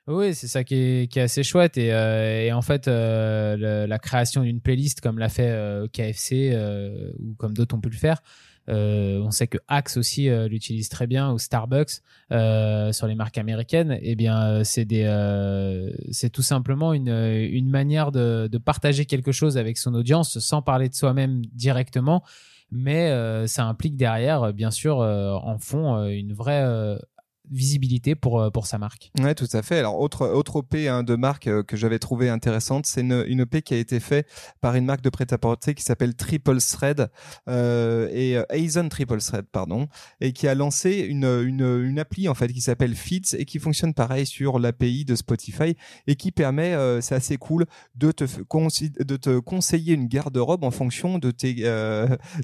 Oui, 0.06 0.34
c'est 0.34 0.48
ça 0.48 0.64
qui 0.64 0.74
est, 0.74 1.16
assez 1.18 1.42
chouette. 1.42 1.76
Et, 1.76 1.92
euh, 1.92 2.54
en 2.54 2.62
fait, 2.62 2.88
euh, 2.88 3.86
la 3.86 3.98
création 3.98 4.42
d'une 4.42 4.60
playlist 4.60 5.00
comme 5.00 5.18
l'a 5.18 5.28
fait 5.28 5.50
euh, 5.50 5.86
KFC 5.88 6.56
ou 7.18 7.34
comme 7.34 7.54
d'autres 7.54 7.76
ont 7.76 7.80
pu 7.80 7.90
le 7.90 7.96
faire, 7.96 8.22
on 8.68 9.30
sait 9.30 9.48
que 9.48 9.58
Axe 9.68 9.96
aussi 9.96 10.28
l'utilise 10.48 10.88
très 10.88 11.06
bien 11.06 11.32
ou 11.32 11.38
Starbucks 11.38 12.02
sur 12.30 13.06
les 13.06 13.14
marques 13.14 13.38
américaines. 13.38 13.98
Eh 14.00 14.16
bien, 14.16 14.62
c'est 14.64 14.86
tout 16.32 16.42
simplement 16.42 16.92
une, 16.92 17.68
manière 17.68 18.12
de, 18.12 18.58
partager 18.58 19.06
quelque 19.06 19.32
chose 19.32 19.58
avec 19.58 19.76
son 19.76 19.94
audience 19.94 20.38
sans 20.38 20.62
parler 20.62 20.88
de 20.88 20.94
soi-même 20.94 21.42
directement. 21.52 22.22
Mais 22.72 23.12
ça 23.48 23.64
implique 23.64 23.96
derrière, 23.96 24.52
bien 24.52 24.70
sûr, 24.70 24.98
en 24.98 25.58
fond, 25.58 26.04
une 26.04 26.32
vraie 26.32 26.96
visibilité 27.50 28.14
pour 28.14 28.50
pour 28.52 28.66
sa 28.66 28.78
marque. 28.78 29.10
Ouais, 29.18 29.34
tout 29.34 29.48
à 29.52 29.62
fait. 29.62 29.78
Alors 29.78 29.98
autre 30.00 30.26
autre 30.26 30.56
OP 30.56 30.74
hein, 30.74 31.02
de 31.02 31.16
marque 31.16 31.48
que 31.64 31.76
j'avais 31.76 31.98
trouvé 31.98 32.28
intéressante, 32.28 32.86
c'est 32.86 33.00
une, 33.00 33.24
une 33.26 33.42
OP 33.42 33.60
qui 33.60 33.74
a 33.74 33.76
été 33.76 34.00
faite 34.00 34.26
par 34.60 34.74
une 34.74 34.84
marque 34.84 35.02
de 35.02 35.10
prêt-à-porter 35.10 35.74
qui 35.74 35.82
s'appelle 35.82 36.14
Triple 36.14 36.58
Thread 36.58 37.10
et 37.48 38.38
Aizen 38.50 38.88
Triple 38.88 39.20
Thread 39.20 39.46
pardon 39.50 39.88
et 40.20 40.32
qui 40.32 40.48
a 40.48 40.54
lancé 40.54 40.98
une 40.98 41.24
une 41.24 41.82
une 41.84 41.98
appli 41.98 42.28
en 42.28 42.34
fait 42.34 42.48
qui 42.48 42.60
s'appelle 42.60 42.94
Fits 42.94 43.34
et 43.36 43.44
qui 43.44 43.58
fonctionne 43.58 43.94
pareil 43.94 44.26
sur 44.26 44.58
l'API 44.58 45.04
de 45.04 45.14
Spotify 45.14 45.76
et 46.06 46.16
qui 46.16 46.32
permet 46.32 46.76
c'est 47.00 47.14
assez 47.14 47.36
cool 47.36 47.66
de 47.94 48.12
te 48.12 48.24
de 48.24 49.16
te 49.16 49.38
conseiller 49.38 49.94
une 49.94 50.06
garde-robe 50.06 50.64
en 50.64 50.70
fonction 50.70 51.18
de 51.18 51.30
tes 51.30 51.54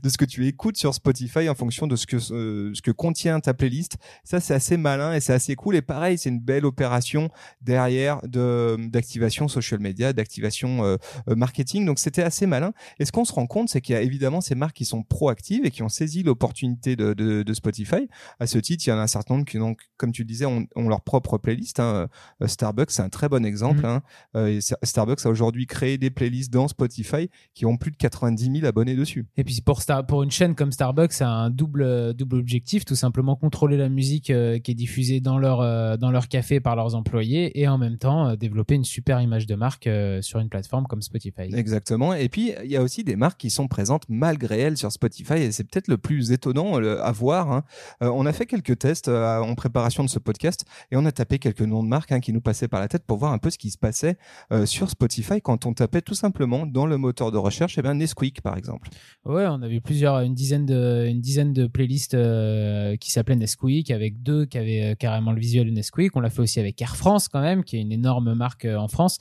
de 0.03 0.09
ce 0.09 0.19
que 0.19 0.25
tu 0.25 0.47
écoutes 0.47 0.77
sur 0.77 0.95
Spotify 0.95 1.49
en 1.49 1.55
fonction 1.55 1.87
de 1.87 1.97
ce 1.97 2.07
que 2.07 2.17
euh, 2.33 2.73
ce 2.75 2.83
que 2.83 2.91
contient 2.91 3.41
ta 3.41 3.55
playlist. 3.55 3.97
Ça 4.25 4.41
c'est 4.41 4.55
assez 4.55 4.77
malin 4.97 5.15
et 5.15 5.21
c'est 5.21 5.33
assez 5.33 5.55
cool 5.55 5.76
et 5.76 5.83
pareil, 5.83 6.19
c'est 6.19 6.29
une 6.29 6.41
belle 6.41 6.65
opération 6.65 7.31
derrière 7.61 8.21
de 8.26 8.76
d'activation 8.88 9.49
social 9.49 9.81
media, 9.81 10.12
d'activation 10.12 10.85
euh, 10.85 10.97
euh, 11.29 11.37
marketing. 11.37 11.85
Donc 11.87 11.99
c'était 11.99 12.23
assez 12.23 12.47
malin. 12.47 12.73
Et 12.99 13.05
ce 13.05 13.12
qu'on 13.12 13.25
se 13.25 13.33
rend 13.33 13.47
compte, 13.47 13.69
c'est 13.69 13.81
qu'il 13.81 13.95
y 13.95 13.99
a 13.99 14.03
évidemment 14.03 14.41
ces 14.41 14.55
marques 14.55 14.76
qui 14.76 14.85
sont 14.85 15.03
proactives 15.03 15.65
et 15.65 15.71
qui 15.71 15.83
ont 15.83 15.88
saisi 15.88 16.23
l'opportunité 16.23 16.97
de, 16.97 17.15
de, 17.15 17.43
de, 17.43 17.55
Spotify. 17.55 18.09
À 18.41 18.47
ce 18.47 18.59
titre, 18.59 18.85
il 18.87 18.91
y 18.91 18.93
en 18.93 18.99
a 18.99 19.03
un 19.03 19.07
certain 19.07 19.35
nombre 19.35 19.47
qui 19.47 19.59
donc 19.59 19.81
comme 19.97 20.12
tu 20.12 20.25
disais 20.25 20.47
ont, 20.47 20.67
ont 20.75 20.88
leur 20.88 21.03
propre 21.03 21.38
playlist. 21.38 21.81
Hein. 21.81 22.09
Starbucks 22.45 22.91
c'est 22.91 23.03
un 23.03 23.09
très 23.09 23.29
bon 23.29 23.45
exemple. 23.45 23.87
Mmh. 23.87 24.00
Hein. 24.35 24.61
Starbucks 24.83 25.25
a 25.25 25.29
aujourd'hui 25.29 25.67
créé 25.67 25.99
des 25.99 26.11
playlists 26.11 26.53
dans 26.53 26.69
Spotify 26.69 27.31
qui 27.55 27.67
ont 27.67 27.76
plus 27.76 27.91
de 27.91 27.97
90 27.97 28.53
000 28.61 28.67
abonnés 28.67 28.97
dessus. 28.97 29.26
Et 29.37 29.45
puis 29.45 29.61
pour 29.61 29.83
Star 29.83 30.07
pour 30.07 30.23
une 30.23 30.31
chaîne 30.31 30.55
comme 30.55 30.73
Starbucks, 30.73 31.12
c'est 31.12 31.25
un 31.25 31.50
double 31.50 32.15
double 32.15 32.37
objectif, 32.37 32.85
tout 32.85 32.97
simplement 32.97 33.37
contrôler 33.37 33.76
la 33.76 33.88
musique 33.88 34.31
euh, 34.31 34.59
qui 34.59 34.71
est 34.71 34.75
diffusée 34.87 35.21
dans 35.21 35.38
leur 35.38 35.61
euh, 35.61 35.97
dans 35.97 36.12
leur 36.12 36.28
café 36.28 36.61
par 36.61 36.76
leurs 36.76 36.95
employés 36.95 37.61
et 37.61 37.66
en 37.66 37.76
même 37.76 37.99
temps 37.99 38.28
euh, 38.28 38.37
développer 38.37 38.76
une 38.76 38.85
super 38.85 39.21
image 39.21 39.47
de 39.47 39.57
marque 39.57 39.88
sur 40.21 40.38
une 40.38 40.49
plateforme 40.49 40.87
comme 40.87 41.02
Spotify. 41.02 41.49
Exactement. 41.52 42.14
Et 42.14 42.28
puis 42.28 42.52
il 42.64 42.71
y 42.71 42.76
a 42.76 42.83
aussi 42.83 43.02
des 43.02 43.16
marques 43.16 43.40
qui 43.40 43.50
sont 43.50 43.66
présentes 43.66 44.05
malgré 44.09 44.61
elles 44.61 44.76
sur 44.76 44.93
Spotify 44.93 45.35
et 45.35 45.52
c'est 45.52 45.64
peut-être 45.64 45.88
le 45.88 45.99
plus 45.99 46.31
étonnant 46.31 46.76
à 46.76 47.12
voir. 47.12 47.50
Hein. 47.50 47.64
on 48.00 48.26
a 48.26 48.33
fait 48.33 48.47
quelques 48.47 48.78
tests 48.78 49.09
en 49.09 49.55
préparation 49.55 50.05
de 50.05 50.09
ce 50.09 50.19
podcast 50.19 50.64
et 50.90 50.97
on 50.97 51.05
a 51.05 51.12
tapé 51.12 51.38
quelques 51.38 51.62
noms 51.62 51.83
de 51.83 51.88
marques 51.88 52.12
hein, 52.12 52.21
qui 52.21 52.33
nous 52.33 52.40
passaient 52.40 52.69
par 52.69 52.81
la 52.81 52.88
tête 52.88 53.05
pour 53.05 53.19
voir 53.19 53.33
un 53.33 53.38
peu 53.38 53.50
ce 53.50 53.59
qui 53.59 53.71
se 53.71 53.78
passait 53.78 54.16
sur 54.64 54.90
Spotify 54.90 55.40
quand 55.40 55.66
on 55.66 55.75
tapait 55.75 56.02
tout 56.02 56.14
simplement 56.14 56.66
dans 56.66 56.87
le 56.87 56.99
moteur 56.99 57.33
de 57.33 57.38
recherche, 57.38 57.76
et 57.76 57.81
eh 57.81 57.83
bien 57.83 57.95
Nesquik 57.95 58.40
par 58.40 58.57
exemple. 58.57 58.88
Ouais, 59.25 59.47
on 59.47 59.62
a 59.62 59.69
vu 59.69 59.81
plusieurs, 59.81 60.21
une 60.21 60.35
dizaine 60.35 60.66
de, 60.66 61.07
une 61.09 61.21
dizaine 61.21 61.52
de 61.52 61.66
playlists 61.66 62.14
euh, 62.14 62.97
qui 62.97 63.11
s'appelaient 63.11 63.37
Nesquik, 63.37 63.90
avec 63.90 64.23
deux 64.23 64.47
qui 64.47 64.59
avaient 64.59 64.66
euh, 64.67 64.95
carrément 64.95 65.33
le 65.33 65.41
visuel 65.41 65.67
de 65.67 65.71
Nesquik. 65.71 66.15
On 66.17 66.21
l'a 66.21 66.31
fait 66.31 66.41
aussi 66.41 66.61
avec 66.61 66.81
Air 66.81 66.97
France 66.97 67.29
quand 67.29 67.41
même, 67.41 67.65
qui 67.65 67.77
est 67.77 67.81
une 67.81 67.93
énorme 67.93 68.35
marque 68.35 68.65
euh, 68.65 68.77
en 68.77 68.89
France. 68.89 69.19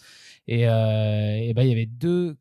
Et, 0.48 0.62
et 0.62 1.54
ben 1.56 1.64
il 1.64 1.70
y 1.70 1.72
avait 1.72 1.88
deux 1.88 2.38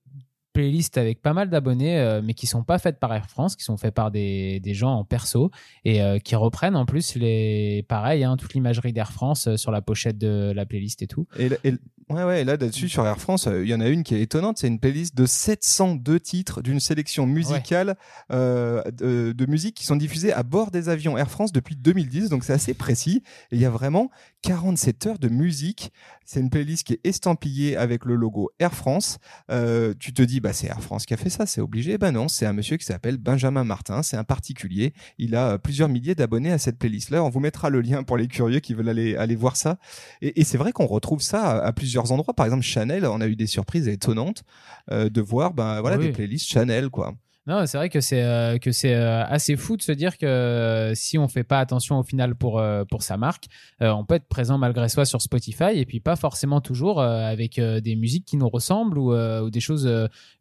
playlists 0.54 0.96
avec 0.96 1.20
pas 1.20 1.34
mal 1.34 1.50
d'abonnés, 1.50 2.20
mais 2.24 2.32
qui 2.32 2.46
sont 2.46 2.62
pas 2.62 2.78
faites 2.78 2.98
par 2.98 3.12
Air 3.12 3.28
France, 3.28 3.56
qui 3.56 3.64
sont 3.64 3.76
faites 3.76 3.94
par 3.94 4.10
des, 4.10 4.60
des 4.60 4.72
gens 4.72 4.94
en 4.94 5.04
perso 5.04 5.50
et 5.84 6.00
qui 6.24 6.34
reprennent 6.36 6.76
en 6.76 6.86
plus 6.86 7.16
les, 7.16 7.84
pareil, 7.88 8.24
hein, 8.24 8.36
toute 8.38 8.54
l'imagerie 8.54 8.92
d'Air 8.92 9.12
France 9.12 9.54
sur 9.56 9.70
la 9.70 9.82
pochette 9.82 10.16
de 10.16 10.52
la 10.54 10.64
playlist 10.64 11.02
et 11.02 11.06
tout. 11.06 11.26
Et, 11.38 11.50
et 11.64 11.74
Ouais, 12.10 12.22
ouais, 12.22 12.44
là, 12.44 12.52
là-dessus, 12.52 12.90
sur 12.90 13.06
Air 13.06 13.18
France, 13.18 13.46
euh, 13.46 13.64
il 13.64 13.70
y 13.70 13.74
en 13.74 13.80
a 13.80 13.88
une 13.88 14.02
qui 14.02 14.14
est 14.14 14.20
étonnante. 14.20 14.58
C'est 14.58 14.66
une 14.66 14.78
playlist 14.78 15.14
de 15.14 15.24
702 15.24 16.20
titres 16.20 16.60
d'une 16.60 16.78
sélection 16.78 17.26
musicale 17.26 17.96
euh, 18.30 18.82
de, 18.90 19.32
de, 19.32 19.46
musique 19.46 19.74
qui 19.74 19.86
sont 19.86 19.96
diffusées 19.96 20.32
à 20.32 20.42
bord 20.42 20.70
des 20.70 20.90
avions 20.90 21.16
Air 21.16 21.30
France 21.30 21.50
depuis 21.50 21.76
2010. 21.76 22.28
Donc, 22.28 22.44
c'est 22.44 22.52
assez 22.52 22.74
précis. 22.74 23.22
Et 23.50 23.56
il 23.56 23.60
y 23.60 23.64
a 23.64 23.70
vraiment 23.70 24.10
47 24.42 25.06
heures 25.06 25.18
de 25.18 25.28
musique. 25.28 25.92
C'est 26.26 26.40
une 26.40 26.50
playlist 26.50 26.86
qui 26.86 26.94
est 26.94 27.00
estampillée 27.04 27.76
avec 27.76 28.04
le 28.04 28.16
logo 28.16 28.50
Air 28.58 28.74
France. 28.74 29.18
Euh, 29.50 29.94
tu 29.98 30.12
te 30.12 30.22
dis, 30.22 30.40
bah, 30.44 30.52
c'est 30.52 30.66
Air 30.66 30.82
France 30.82 31.06
qui 31.06 31.14
a 31.14 31.16
fait 31.16 31.30
ça, 31.30 31.46
c'est 31.46 31.62
obligé. 31.62 31.96
Ben 31.96 32.12
non, 32.12 32.28
c'est 32.28 32.44
un 32.44 32.52
monsieur 32.52 32.76
qui 32.76 32.84
s'appelle 32.84 33.16
Benjamin 33.16 33.64
Martin. 33.64 34.02
C'est 34.02 34.18
un 34.18 34.24
particulier. 34.24 34.92
Il 35.16 35.36
a 35.36 35.52
euh, 35.52 35.58
plusieurs 35.58 35.88
milliers 35.88 36.14
d'abonnés 36.14 36.52
à 36.52 36.58
cette 36.58 36.78
playlist-là. 36.78 37.24
On 37.24 37.30
vous 37.30 37.40
mettra 37.40 37.70
le 37.70 37.80
lien 37.80 38.02
pour 38.02 38.18
les 38.18 38.28
curieux 38.28 38.60
qui 38.60 38.74
veulent 38.74 38.90
aller, 38.90 39.16
aller 39.16 39.36
voir 39.36 39.56
ça. 39.56 39.78
Et, 40.20 40.42
et 40.42 40.44
c'est 40.44 40.58
vrai 40.58 40.72
qu'on 40.72 40.84
retrouve 40.84 41.22
ça 41.22 41.64
à, 41.64 41.72
plusieurs 41.72 42.12
endroits. 42.12 42.34
Par 42.34 42.44
exemple, 42.44 42.62
Chanel, 42.62 43.06
on 43.06 43.22
a 43.22 43.26
eu 43.26 43.36
des 43.36 43.46
surprises 43.46 43.88
étonnantes 43.88 44.42
euh, 44.90 45.08
de 45.08 45.20
voir 45.22 45.54
ben, 45.54 45.80
voilà, 45.80 45.96
des 45.96 46.12
playlists 46.12 46.46
Chanel. 46.46 46.90
quoi. 46.90 47.14
Non, 47.46 47.66
c'est 47.66 47.76
vrai 47.76 47.90
que 47.90 48.00
c'est 48.00 48.22
euh, 48.22 48.56
que 48.56 48.72
c'est 48.72 48.94
euh, 48.94 49.22
assez 49.26 49.56
fou 49.56 49.76
de 49.76 49.82
se 49.82 49.92
dire 49.92 50.16
que 50.16 50.24
euh, 50.24 50.94
si 50.94 51.18
on 51.18 51.28
fait 51.28 51.44
pas 51.44 51.60
attention 51.60 51.98
au 51.98 52.02
final 52.02 52.34
pour 52.34 52.62
pour 52.90 53.02
sa 53.02 53.16
marque, 53.18 53.46
on 53.80 54.04
peut 54.04 54.14
être 54.14 54.28
présent 54.28 54.56
malgré 54.56 54.88
soi 54.88 55.04
sur 55.04 55.20
Spotify 55.20 55.72
et 55.74 55.84
puis 55.84 56.00
pas 56.00 56.16
forcément 56.16 56.60
toujours 56.60 57.02
avec 57.02 57.60
des 57.60 57.96
musiques 57.96 58.24
qui 58.24 58.36
nous 58.36 58.48
ressemblent 58.48 58.98
ou, 58.98 59.12
ou 59.14 59.50
des 59.50 59.60
choses 59.60 59.90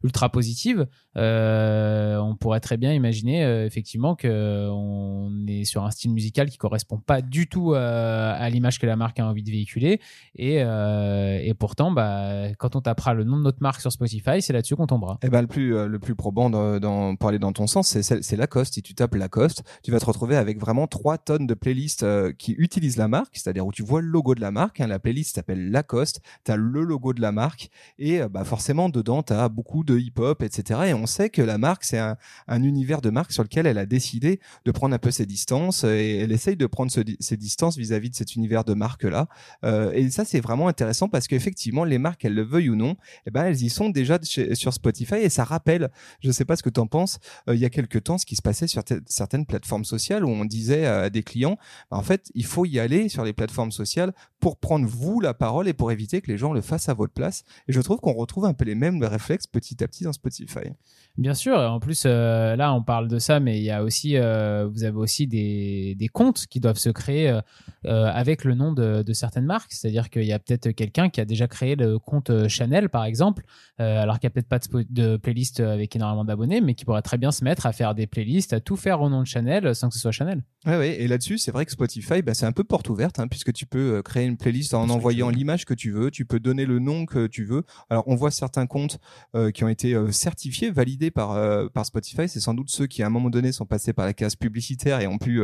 ultra 0.02 0.30
positives. 0.30 0.86
on 1.16 2.36
pourrait 2.40 2.60
très 2.60 2.76
bien 2.76 2.92
imaginer 2.92 3.42
effectivement 3.64 4.14
que 4.14 4.68
on 4.70 5.46
est 5.46 5.64
sur 5.64 5.84
un 5.84 5.90
style 5.90 6.12
musical 6.12 6.48
qui 6.48 6.56
correspond 6.56 6.98
pas 6.98 7.20
du 7.20 7.48
tout 7.48 7.74
à 7.74 8.48
l'image 8.50 8.78
que 8.78 8.86
la 8.86 8.96
marque 8.96 9.18
a 9.18 9.26
envie 9.26 9.42
de 9.42 9.50
véhiculer 9.50 10.00
et 10.36 10.56
et 10.58 11.54
pourtant 11.54 11.90
bah 11.90 12.52
quand 12.58 12.76
on 12.76 12.80
tapera 12.80 13.14
le 13.14 13.24
nom 13.24 13.36
de 13.36 13.42
notre 13.42 13.60
marque 13.62 13.80
sur 13.80 13.92
Spotify, 13.92 14.40
c'est 14.40 14.52
là-dessus 14.52 14.76
qu'on 14.76 14.86
tombera. 14.86 15.18
Et 15.22 15.26
eh 15.26 15.30
ben 15.30 15.42
le 15.42 15.48
plus 15.48 15.86
le 15.86 15.98
plus 15.98 16.14
probant 16.14 16.50
dans 16.50 16.93
pour 17.18 17.28
aller 17.28 17.38
dans 17.38 17.52
ton 17.52 17.66
sens, 17.66 17.96
c'est 18.00 18.36
Lacoste. 18.36 18.74
Si 18.74 18.82
tu 18.82 18.94
tapes 18.94 19.14
Lacoste, 19.14 19.62
tu 19.82 19.90
vas 19.90 20.00
te 20.00 20.06
retrouver 20.06 20.36
avec 20.36 20.58
vraiment 20.58 20.86
trois 20.86 21.18
tonnes 21.18 21.46
de 21.46 21.54
playlists 21.54 22.02
euh, 22.02 22.32
qui 22.32 22.52
utilisent 22.52 22.96
la 22.96 23.08
marque, 23.08 23.36
c'est-à-dire 23.36 23.66
où 23.66 23.72
tu 23.72 23.82
vois 23.82 24.00
le 24.00 24.08
logo 24.08 24.34
de 24.34 24.40
la 24.40 24.50
marque. 24.50 24.80
Hein, 24.80 24.86
la 24.86 24.98
playlist 24.98 25.34
s'appelle 25.36 25.70
Lacoste, 25.70 26.20
tu 26.44 26.52
as 26.52 26.56
le 26.56 26.82
logo 26.82 27.12
de 27.12 27.20
la 27.20 27.32
marque 27.32 27.68
et 27.98 28.20
euh, 28.20 28.28
bah 28.28 28.44
forcément 28.44 28.88
dedans 28.88 29.22
tu 29.22 29.32
as 29.32 29.48
beaucoup 29.48 29.84
de 29.84 29.98
hip-hop, 29.98 30.42
etc. 30.42 30.80
Et 30.86 30.94
on 30.94 31.06
sait 31.06 31.30
que 31.30 31.42
la 31.42 31.58
marque 31.58 31.84
c'est 31.84 31.98
un, 31.98 32.16
un, 32.48 32.62
univers 32.62 33.00
de 33.00 33.10
marque 33.10 33.32
sur 33.32 33.42
lequel 33.42 33.66
elle 33.66 33.78
a 33.78 33.86
décidé 33.86 34.40
de 34.64 34.70
prendre 34.70 34.94
un 34.94 34.98
peu 34.98 35.10
ses 35.10 35.26
distances 35.26 35.84
et 35.84 36.18
elle 36.18 36.32
essaye 36.32 36.56
de 36.56 36.66
prendre 36.66 36.90
ses 36.92 37.36
distances 37.36 37.76
vis-à-vis 37.76 38.10
de 38.10 38.16
cet 38.16 38.34
univers 38.36 38.64
de 38.64 38.74
marque 38.74 39.04
là. 39.04 39.28
Euh, 39.64 39.92
et 39.92 40.10
ça 40.10 40.24
c'est 40.24 40.40
vraiment 40.40 40.68
intéressant 40.68 41.08
parce 41.08 41.26
qu'effectivement 41.26 41.84
les 41.84 41.98
marques 41.98 42.24
elles 42.24 42.34
le 42.34 42.42
veuillent 42.42 42.70
ou 42.70 42.76
non, 42.76 42.96
eh 43.26 43.30
ben 43.30 43.44
elles 43.44 43.62
y 43.62 43.70
sont 43.70 43.90
déjà 43.90 44.18
sur 44.22 44.72
Spotify 44.72 45.16
et 45.16 45.28
ça 45.28 45.44
rappelle, 45.44 45.90
je 46.20 46.30
sais 46.30 46.44
pas 46.44 46.56
ce 46.56 46.62
que 46.62 46.70
tu 46.70 46.80
pense 46.86 47.18
euh, 47.48 47.54
il 47.54 47.60
y 47.60 47.64
a 47.64 47.70
quelques 47.70 48.04
temps 48.04 48.18
ce 48.18 48.26
qui 48.26 48.36
se 48.36 48.42
passait 48.42 48.66
sur 48.66 48.82
certaines 49.06 49.46
plateformes 49.46 49.84
sociales 49.84 50.24
où 50.24 50.28
on 50.28 50.44
disait 50.44 50.86
à 50.86 51.10
des 51.10 51.22
clients, 51.22 51.58
bah, 51.90 51.96
en 51.96 52.02
fait, 52.02 52.30
il 52.34 52.44
faut 52.44 52.64
y 52.64 52.78
aller 52.78 53.08
sur 53.08 53.24
les 53.24 53.32
plateformes 53.32 53.72
sociales 53.72 54.12
pour 54.40 54.58
prendre 54.58 54.86
vous 54.86 55.20
la 55.20 55.34
parole 55.34 55.68
et 55.68 55.72
pour 55.72 55.90
éviter 55.90 56.20
que 56.20 56.30
les 56.30 56.38
gens 56.38 56.52
le 56.52 56.60
fassent 56.60 56.88
à 56.88 56.94
votre 56.94 57.12
place. 57.12 57.44
Et 57.68 57.72
je 57.72 57.80
trouve 57.80 57.98
qu'on 57.98 58.12
retrouve 58.12 58.44
un 58.44 58.52
peu 58.52 58.64
les 58.64 58.74
mêmes 58.74 59.02
réflexes 59.02 59.46
petit 59.46 59.82
à 59.82 59.88
petit 59.88 60.04
dans 60.04 60.12
Spotify. 60.12 60.70
Bien 61.16 61.34
sûr. 61.34 61.56
En 61.56 61.80
plus, 61.80 62.02
euh, 62.06 62.56
là, 62.56 62.74
on 62.74 62.82
parle 62.82 63.08
de 63.08 63.18
ça, 63.18 63.40
mais 63.40 63.58
il 63.58 63.64
y 63.64 63.70
a 63.70 63.82
aussi, 63.82 64.16
euh, 64.16 64.66
vous 64.66 64.84
avez 64.84 64.96
aussi 64.96 65.26
des, 65.26 65.96
comptes 66.12 66.46
qui 66.46 66.60
doivent 66.60 66.78
se 66.78 66.90
créer 66.90 67.40
avec 67.84 68.44
le 68.44 68.54
nom 68.54 68.72
de, 68.72 69.12
certaines 69.12 69.46
marques. 69.46 69.72
C'est-à-dire 69.72 70.10
qu'il 70.10 70.24
y 70.24 70.32
a 70.32 70.38
peut-être 70.38 70.70
quelqu'un 70.72 71.08
qui 71.08 71.20
a 71.20 71.24
déjà 71.24 71.48
créé 71.48 71.76
le 71.76 71.98
compte 71.98 72.48
Chanel, 72.48 72.88
par 72.88 73.04
exemple, 73.04 73.44
alors 73.78 74.18
qu'il 74.18 74.28
n'y 74.28 74.32
a 74.32 74.34
peut-être 74.34 74.48
pas 74.48 74.58
de 74.90 75.16
playlist 75.16 75.60
avec 75.60 75.96
énormément 75.96 76.24
d'abonnés, 76.24 76.60
mais 76.60 76.73
qui 76.74 76.84
pourrait 76.84 77.02
très 77.02 77.18
bien 77.18 77.32
se 77.32 77.44
mettre 77.44 77.66
à 77.66 77.72
faire 77.72 77.94
des 77.94 78.06
playlists, 78.06 78.52
à 78.52 78.60
tout 78.60 78.76
faire 78.76 79.00
au 79.00 79.08
nom 79.08 79.22
de 79.22 79.26
Chanel 79.26 79.74
sans 79.74 79.88
que 79.88 79.94
ce 79.94 80.00
soit 80.00 80.12
Chanel. 80.12 80.42
Ouais, 80.66 80.78
ouais. 80.78 81.02
Et 81.02 81.08
là-dessus, 81.08 81.36
c'est 81.36 81.50
vrai 81.50 81.66
que 81.66 81.72
Spotify, 81.72 82.22
bah, 82.22 82.32
c'est 82.32 82.46
un 82.46 82.52
peu 82.52 82.64
porte 82.64 82.88
ouverte, 82.88 83.18
hein, 83.18 83.28
puisque 83.28 83.52
tu 83.52 83.66
peux 83.66 83.96
euh, 83.96 84.02
créer 84.02 84.24
une 84.24 84.38
playlist 84.38 84.72
en 84.72 84.88
envoyant 84.88 85.28
l'image 85.28 85.66
que 85.66 85.74
tu 85.74 85.90
veux, 85.90 86.10
tu 86.10 86.24
peux 86.24 86.40
donner 86.40 86.64
le 86.64 86.78
nom 86.78 87.04
que 87.04 87.26
tu 87.26 87.44
veux. 87.44 87.64
Alors, 87.90 88.04
on 88.06 88.14
voit 88.14 88.30
certains 88.30 88.66
comptes 88.66 88.98
euh, 89.34 89.50
qui 89.50 89.62
ont 89.64 89.68
été 89.68 89.94
euh, 89.94 90.10
certifiés, 90.10 90.70
validés 90.70 91.10
par 91.10 91.34
par 91.72 91.84
Spotify. 91.84 92.28
C'est 92.28 92.40
sans 92.40 92.54
doute 92.54 92.70
ceux 92.70 92.86
qui, 92.86 93.02
à 93.02 93.06
un 93.06 93.10
moment 93.10 93.28
donné, 93.28 93.52
sont 93.52 93.66
passés 93.66 93.92
par 93.92 94.06
la 94.06 94.14
case 94.14 94.36
publicitaire 94.36 95.00
et 95.00 95.06
ont 95.06 95.18
pu. 95.18 95.42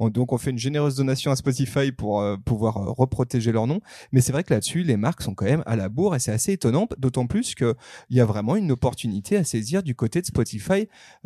donc, 0.00 0.32
on 0.32 0.38
fait 0.38 0.50
une 0.50 0.58
généreuse 0.58 0.96
donation 0.96 1.30
à 1.30 1.36
Spotify 1.36 1.92
pour 1.92 2.24
pouvoir 2.44 2.74
reprotéger 2.74 3.52
leur 3.52 3.66
nom. 3.66 3.80
Mais 4.12 4.20
c'est 4.20 4.32
vrai 4.32 4.44
que 4.44 4.52
là-dessus, 4.52 4.82
les 4.82 4.96
marques 4.96 5.22
sont 5.22 5.34
quand 5.34 5.46
même 5.46 5.62
à 5.66 5.76
la 5.76 5.88
bourre 5.88 6.16
et 6.16 6.18
c'est 6.18 6.32
assez 6.32 6.52
étonnant, 6.52 6.88
d'autant 6.98 7.26
plus 7.26 7.54
que 7.54 7.74
il 8.08 8.16
y 8.16 8.20
a 8.20 8.24
vraiment 8.24 8.56
une 8.56 8.72
opportunité 8.72 9.36
à 9.36 9.44
saisir 9.44 9.82
du 9.82 9.94
côté 9.94 10.20
de 10.20 10.26
Spotify 10.26 10.59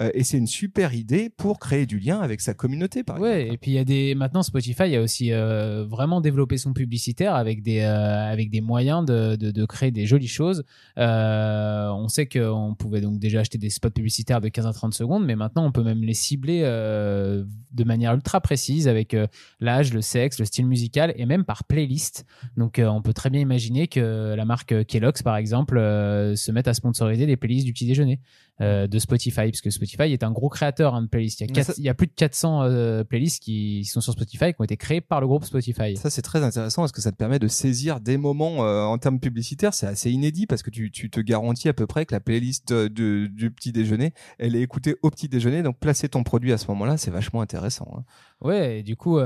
euh, 0.00 0.10
et 0.14 0.24
c'est 0.24 0.38
une 0.38 0.46
super 0.46 0.94
idée 0.94 1.28
pour 1.28 1.58
créer 1.58 1.86
du 1.86 1.98
lien 1.98 2.20
avec 2.20 2.40
sa 2.40 2.54
communauté, 2.54 3.02
par 3.02 3.20
ouais, 3.20 3.42
exemple. 3.42 3.54
et 3.54 3.58
puis 3.58 3.70
il 3.72 3.74
y 3.74 3.78
a 3.78 3.84
des 3.84 4.14
maintenant 4.14 4.42
Spotify 4.42 4.96
a 4.96 5.00
aussi 5.00 5.32
euh, 5.32 5.84
vraiment 5.84 6.20
développé 6.20 6.58
son 6.58 6.72
publicitaire 6.72 7.34
avec 7.34 7.62
des 7.62 7.80
euh, 7.80 8.32
avec 8.32 8.50
des 8.50 8.60
moyens 8.60 9.04
de, 9.04 9.36
de, 9.36 9.50
de, 9.50 9.64
créer 9.66 9.90
des 9.90 10.06
jolies 10.06 10.28
choses. 10.28 10.64
on 10.96 12.08
sait 12.08 12.26
qu'on 12.26 12.74
pouvait 12.78 13.00
donc 13.00 13.18
déjà 13.18 13.40
acheter 13.40 13.58
des 13.58 13.70
spots 13.70 13.90
publicitaires 13.90 14.40
de 14.40 14.48
15 14.48 14.66
à 14.66 14.72
30 14.72 14.94
secondes, 14.94 15.24
mais 15.24 15.36
maintenant 15.36 15.64
on 15.66 15.72
peut 15.72 15.82
même 15.82 16.02
les 16.02 16.14
cibler 16.14 16.62
de 16.62 17.84
manière 17.84 18.14
ultra 18.14 18.40
précise 18.40 18.88
avec 18.88 19.16
l'âge, 19.60 19.92
le 19.92 20.00
sexe, 20.00 20.38
le 20.38 20.44
style 20.44 20.66
musical 20.66 21.12
et 21.16 21.26
même 21.26 21.44
par 21.44 21.64
playlist. 21.64 22.26
Donc 22.56 22.80
on 22.84 23.02
peut 23.02 23.12
très 23.12 23.30
bien 23.30 23.40
imaginer 23.40 23.88
que 23.88 24.34
la 24.34 24.44
marque 24.44 24.84
Kellogg's 24.86 25.22
par 25.22 25.36
exemple 25.36 25.76
se 25.76 26.52
mette 26.52 26.68
à 26.68 26.74
sponsoriser 26.74 27.26
des 27.26 27.36
playlists 27.36 27.66
du 27.66 27.72
petit 27.72 27.86
déjeuner. 27.86 28.20
de 28.60 28.98
Spotify, 28.98 29.23
parce 29.32 29.60
que 29.60 29.70
Spotify 29.70 30.04
est 30.12 30.22
un 30.22 30.30
gros 30.30 30.48
créateur 30.48 30.94
hein, 30.94 31.02
de 31.02 31.06
playlists. 31.08 31.40
Il 31.40 31.44
y, 31.44 31.46
a 31.46 31.48
Mais 31.48 31.52
quatre- 31.54 31.66
ça- 31.66 31.74
il 31.78 31.84
y 31.84 31.88
a 31.88 31.94
plus 31.94 32.06
de 32.06 32.12
400 32.14 32.62
euh, 32.64 33.04
playlists 33.04 33.42
qui 33.42 33.84
sont 33.84 34.00
sur 34.00 34.12
Spotify, 34.12 34.46
qui 34.52 34.56
ont 34.60 34.64
été 34.64 34.76
créées 34.76 35.00
par 35.00 35.20
le 35.20 35.26
groupe 35.26 35.44
Spotify. 35.44 35.96
Ça, 35.96 36.10
c'est 36.10 36.22
très 36.22 36.42
intéressant 36.42 36.82
parce 36.82 36.92
que 36.92 37.00
ça 37.00 37.12
te 37.12 37.16
permet 37.16 37.38
de 37.38 37.48
saisir 37.48 38.00
des 38.00 38.16
moments 38.16 38.64
euh, 38.66 38.82
en 38.82 38.98
termes 38.98 39.20
publicitaires. 39.20 39.74
C'est 39.74 39.86
assez 39.86 40.10
inédit 40.10 40.46
parce 40.46 40.62
que 40.62 40.70
tu, 40.70 40.90
tu 40.90 41.10
te 41.10 41.20
garantis 41.20 41.68
à 41.68 41.72
peu 41.74 41.86
près 41.86 42.06
que 42.06 42.14
la 42.14 42.20
playlist 42.20 42.70
euh, 42.72 42.88
de- 42.88 43.26
du 43.26 43.50
petit 43.50 43.72
déjeuner, 43.72 44.12
elle 44.38 44.56
est 44.56 44.62
écoutée 44.62 44.96
au 45.02 45.10
petit 45.10 45.28
déjeuner. 45.28 45.62
Donc, 45.62 45.78
placer 45.78 46.08
ton 46.08 46.22
produit 46.22 46.52
à 46.52 46.58
ce 46.58 46.66
moment-là, 46.68 46.96
c'est 46.96 47.10
vachement 47.10 47.40
intéressant. 47.40 47.88
hein. 47.96 48.04
Ouais, 48.40 48.80
et 48.80 48.82
du 48.82 48.94
coup, 48.96 49.18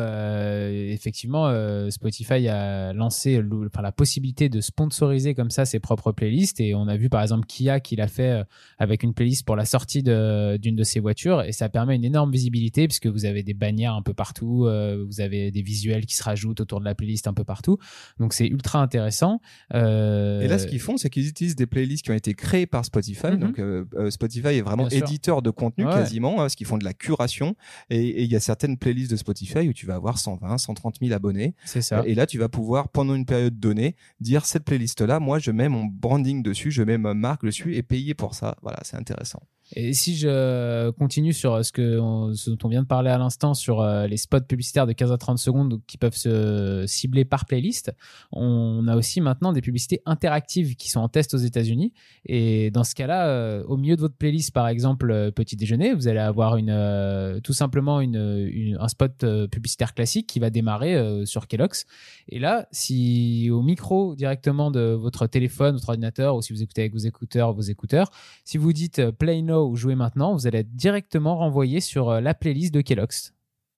effectivement, 0.93 1.49
Spotify 1.91 2.49
a 2.49 2.93
lancé 2.93 3.41
le- 3.41 3.67
enfin, 3.67 3.83
la 3.83 3.93
possibilité 3.93 4.49
de 4.49 4.61
sponsoriser 4.61 5.35
comme 5.35 5.51
ça 5.51 5.65
ses 5.65 5.81
propres 5.81 6.13
playlists. 6.13 6.61
Et 6.61 6.75
on 6.75 6.89
a 6.89 6.97
vu 6.97 7.09
par 7.09 7.23
exemple 7.23 7.47
Kia 7.47 7.81
qui 7.81 7.97
l'a 7.97 8.09
fait 8.09 8.43
avec 8.79 9.03
une 9.03 9.15
playlist 9.15 9.45
pour 9.47 9.57
la 9.57 9.65
sortie 9.65 9.78
de- 9.87 10.57
d'une 10.57 10.77
de, 10.77 10.85
ses 10.85 11.01
voitures. 11.01 11.43
Et 11.43 11.53
ça 11.53 11.69
permet 11.69 11.97
une 11.97 12.05
énorme 12.05 12.31
visibilité 12.33 12.87
puisque 12.89 13.07
vous 13.07 13.25
avez 13.25 13.43
des 13.43 13.55
bannières 13.55 13.95
un 13.95 14.03
peu 14.03 14.15
partout, 14.15 14.65
euh, 14.67 15.05
vous 15.07 15.21
avez 15.21 15.51
des 15.51 15.63
visuels 15.63 16.07
qui 16.07 16.17
se 16.17 16.23
rajoutent 16.23 16.61
autour 16.61 16.81
de 16.81 16.85
la 16.85 16.95
playlist 16.95 17.27
un 17.27 17.35
peu 17.35 17.45
partout. 17.45 17.79
Donc 18.19 18.33
c'est 18.33 18.47
ultra 18.47 18.81
intéressant. 18.83 19.41
Euh, 19.75 20.41
Et 20.41 20.49
là, 20.49 20.59
ce 20.59 20.67
qu'ils 20.67 20.81
font, 20.81 20.97
c'est 20.97 21.11
qu'ils 21.11 21.29
utilisent 21.29 21.57
des 21.57 21.67
playlists 21.67 22.05
qui 22.05 22.11
ont 22.11 22.15
été 22.15 22.35
créées 22.35 22.67
par 22.67 22.85
Spotify. 22.85 23.29
Mhm. 23.29 23.39
Donc, 23.39 23.59
euh, 23.59 23.85
Spotify 24.11 24.49
est 24.49 24.63
vraiment 24.63 24.87
Bien 24.87 24.99
sûr. 24.99 25.07
éditeur 25.09 25.43
de 25.43 25.51
contenu 25.51 25.85
Ouais. 25.87 25.93
quasiment, 25.93 26.35
hein, 26.35 26.45
parce 26.45 26.55
qu'ils 26.55 26.67
font 26.67 26.79
de 26.79 26.85
la 26.85 26.95
curation. 26.95 27.55
Et 27.91 28.23
il 28.25 28.31
y 28.31 28.37
a 28.37 28.41
certaines 28.41 28.77
playlists 28.77 29.11
de 29.11 29.17
Spotify 29.17 29.69
où 29.69 29.73
tu 29.73 29.87
vas 29.87 29.95
avoir 29.95 30.19
120, 30.19 30.59
130 30.59 30.97
000 31.01 31.13
abonnés. 31.13 31.55
c'est 31.65 31.83
ça. 31.83 32.03
Et 32.07 32.15
là, 32.15 32.27
tu 32.27 32.39
vas 32.39 32.49
pouvoir, 32.49 32.89
pendant 32.89 33.15
une 33.15 33.27
période 33.27 33.59
donnée, 33.59 33.97
dire 34.21 34.45
cette 34.45 34.65
playlist-là, 34.65 35.21
moi, 35.21 35.39
je 35.39 35.51
mets 35.51 35.69
mon 35.69 35.85
branding 35.85 36.43
dessus, 36.43 36.71
je 36.71 36.83
mets 36.83 36.99
ma 36.99 37.15
marque 37.15 37.45
dessus 37.45 37.75
et 37.77 37.83
payer 37.83 38.15
pour 38.15 38.35
ça. 38.35 38.57
Voilà, 38.63 38.79
c'est 38.83 38.97
intéressant. 38.97 39.43
Et 39.75 39.93
si 39.93 40.17
je 40.17 40.91
continue 40.93 41.33
sur 41.33 41.65
ce, 41.65 41.73
que 41.73 41.99
on- 41.99 42.29
dont 42.47 42.59
on 42.65 42.69
vient 42.69 42.83
de 42.83 42.87
parler 42.87 43.11
à 43.11 43.19
l'instant, 43.19 43.55
sur 43.55 43.81
euh, 43.81 44.07
les 44.07 44.17
spots 44.17 44.41
publicitaires 44.41 44.87
de 44.87 44.93
15 44.93 45.13
à 45.13 45.19
30 45.19 45.39
secondes 45.39 45.81
qui 45.87 45.99
peuvent 45.99 46.17
se 46.17 46.85
cibler 46.87 47.25
par 47.25 47.45
playlist, 47.45 47.93
on 48.33 48.87
a 48.89 48.97
aussi 48.97 49.21
maintenant 49.21 49.53
des 49.53 49.61
publicités 49.61 50.01
interactives 50.07 50.75
qui 50.77 50.91
sont 50.91 51.01
en 51.01 51.09
test 51.09 51.35
aux 51.35 51.39
États-Unis. 51.39 51.93
Et 52.27 52.71
dans 52.71 52.85
ce 52.85 52.95
cas-là, 52.95 53.29
euh, 53.29 53.63
au 53.65 53.77
milieu 53.77 53.97
de 53.97 54.01
votre 54.01 54.17
playlist, 54.17 54.53
par 54.53 54.69
exemple, 54.69 55.11
euh, 55.11 55.31
petit 55.31 55.57
déjeuner, 55.57 55.93
vous 55.95 56.09
allez 56.09 56.19
avoir 56.19 56.57
une, 56.57 56.71
euh, 56.71 57.41
tout 57.41 57.53
simplement 57.53 58.01
une, 58.01 58.77
un 58.81 58.89
spot 58.89 59.25
euh, 59.25 59.47
publicitaire 59.49 59.95
classique 59.95 60.27
qui 60.27 60.39
va 60.39 60.51
démarrer 60.51 60.95
euh, 60.95 61.25
sur 61.27 61.47
Kellogg's. 61.47 61.85
Et 62.29 62.39
là, 62.39 62.67
si 62.73 63.49
au 63.51 63.63
micro 63.63 64.15
directement 64.15 64.71
de 64.71 64.81
votre 64.93 65.27
téléphone, 65.27 65.75
votre 65.75 65.89
ordinateur, 65.91 66.37
ou 66.37 66.43
si 66.43 66.53
vous 66.53 66.63
écoutez 66.63 66.83
avec 66.83 66.93
vos 66.93 66.99
écouteurs, 66.99 67.53
vos 67.53 67.61
écouteurs, 67.63 68.11
si 68.45 68.59
vous 68.59 68.73
dites 68.73 68.99
euh, 68.99 69.13
play 69.13 69.39
ou 69.65 69.77
jouer 69.77 69.95
maintenant, 69.95 70.35
vous 70.35 70.47
allez 70.47 70.59
être 70.59 70.75
directement 70.75 71.37
renvoyé 71.37 71.81
sur 71.81 72.11
euh, 72.11 72.21
la 72.21 72.35
playlist 72.35 72.75
de 72.75 72.81
Kellogg's. 72.81 73.35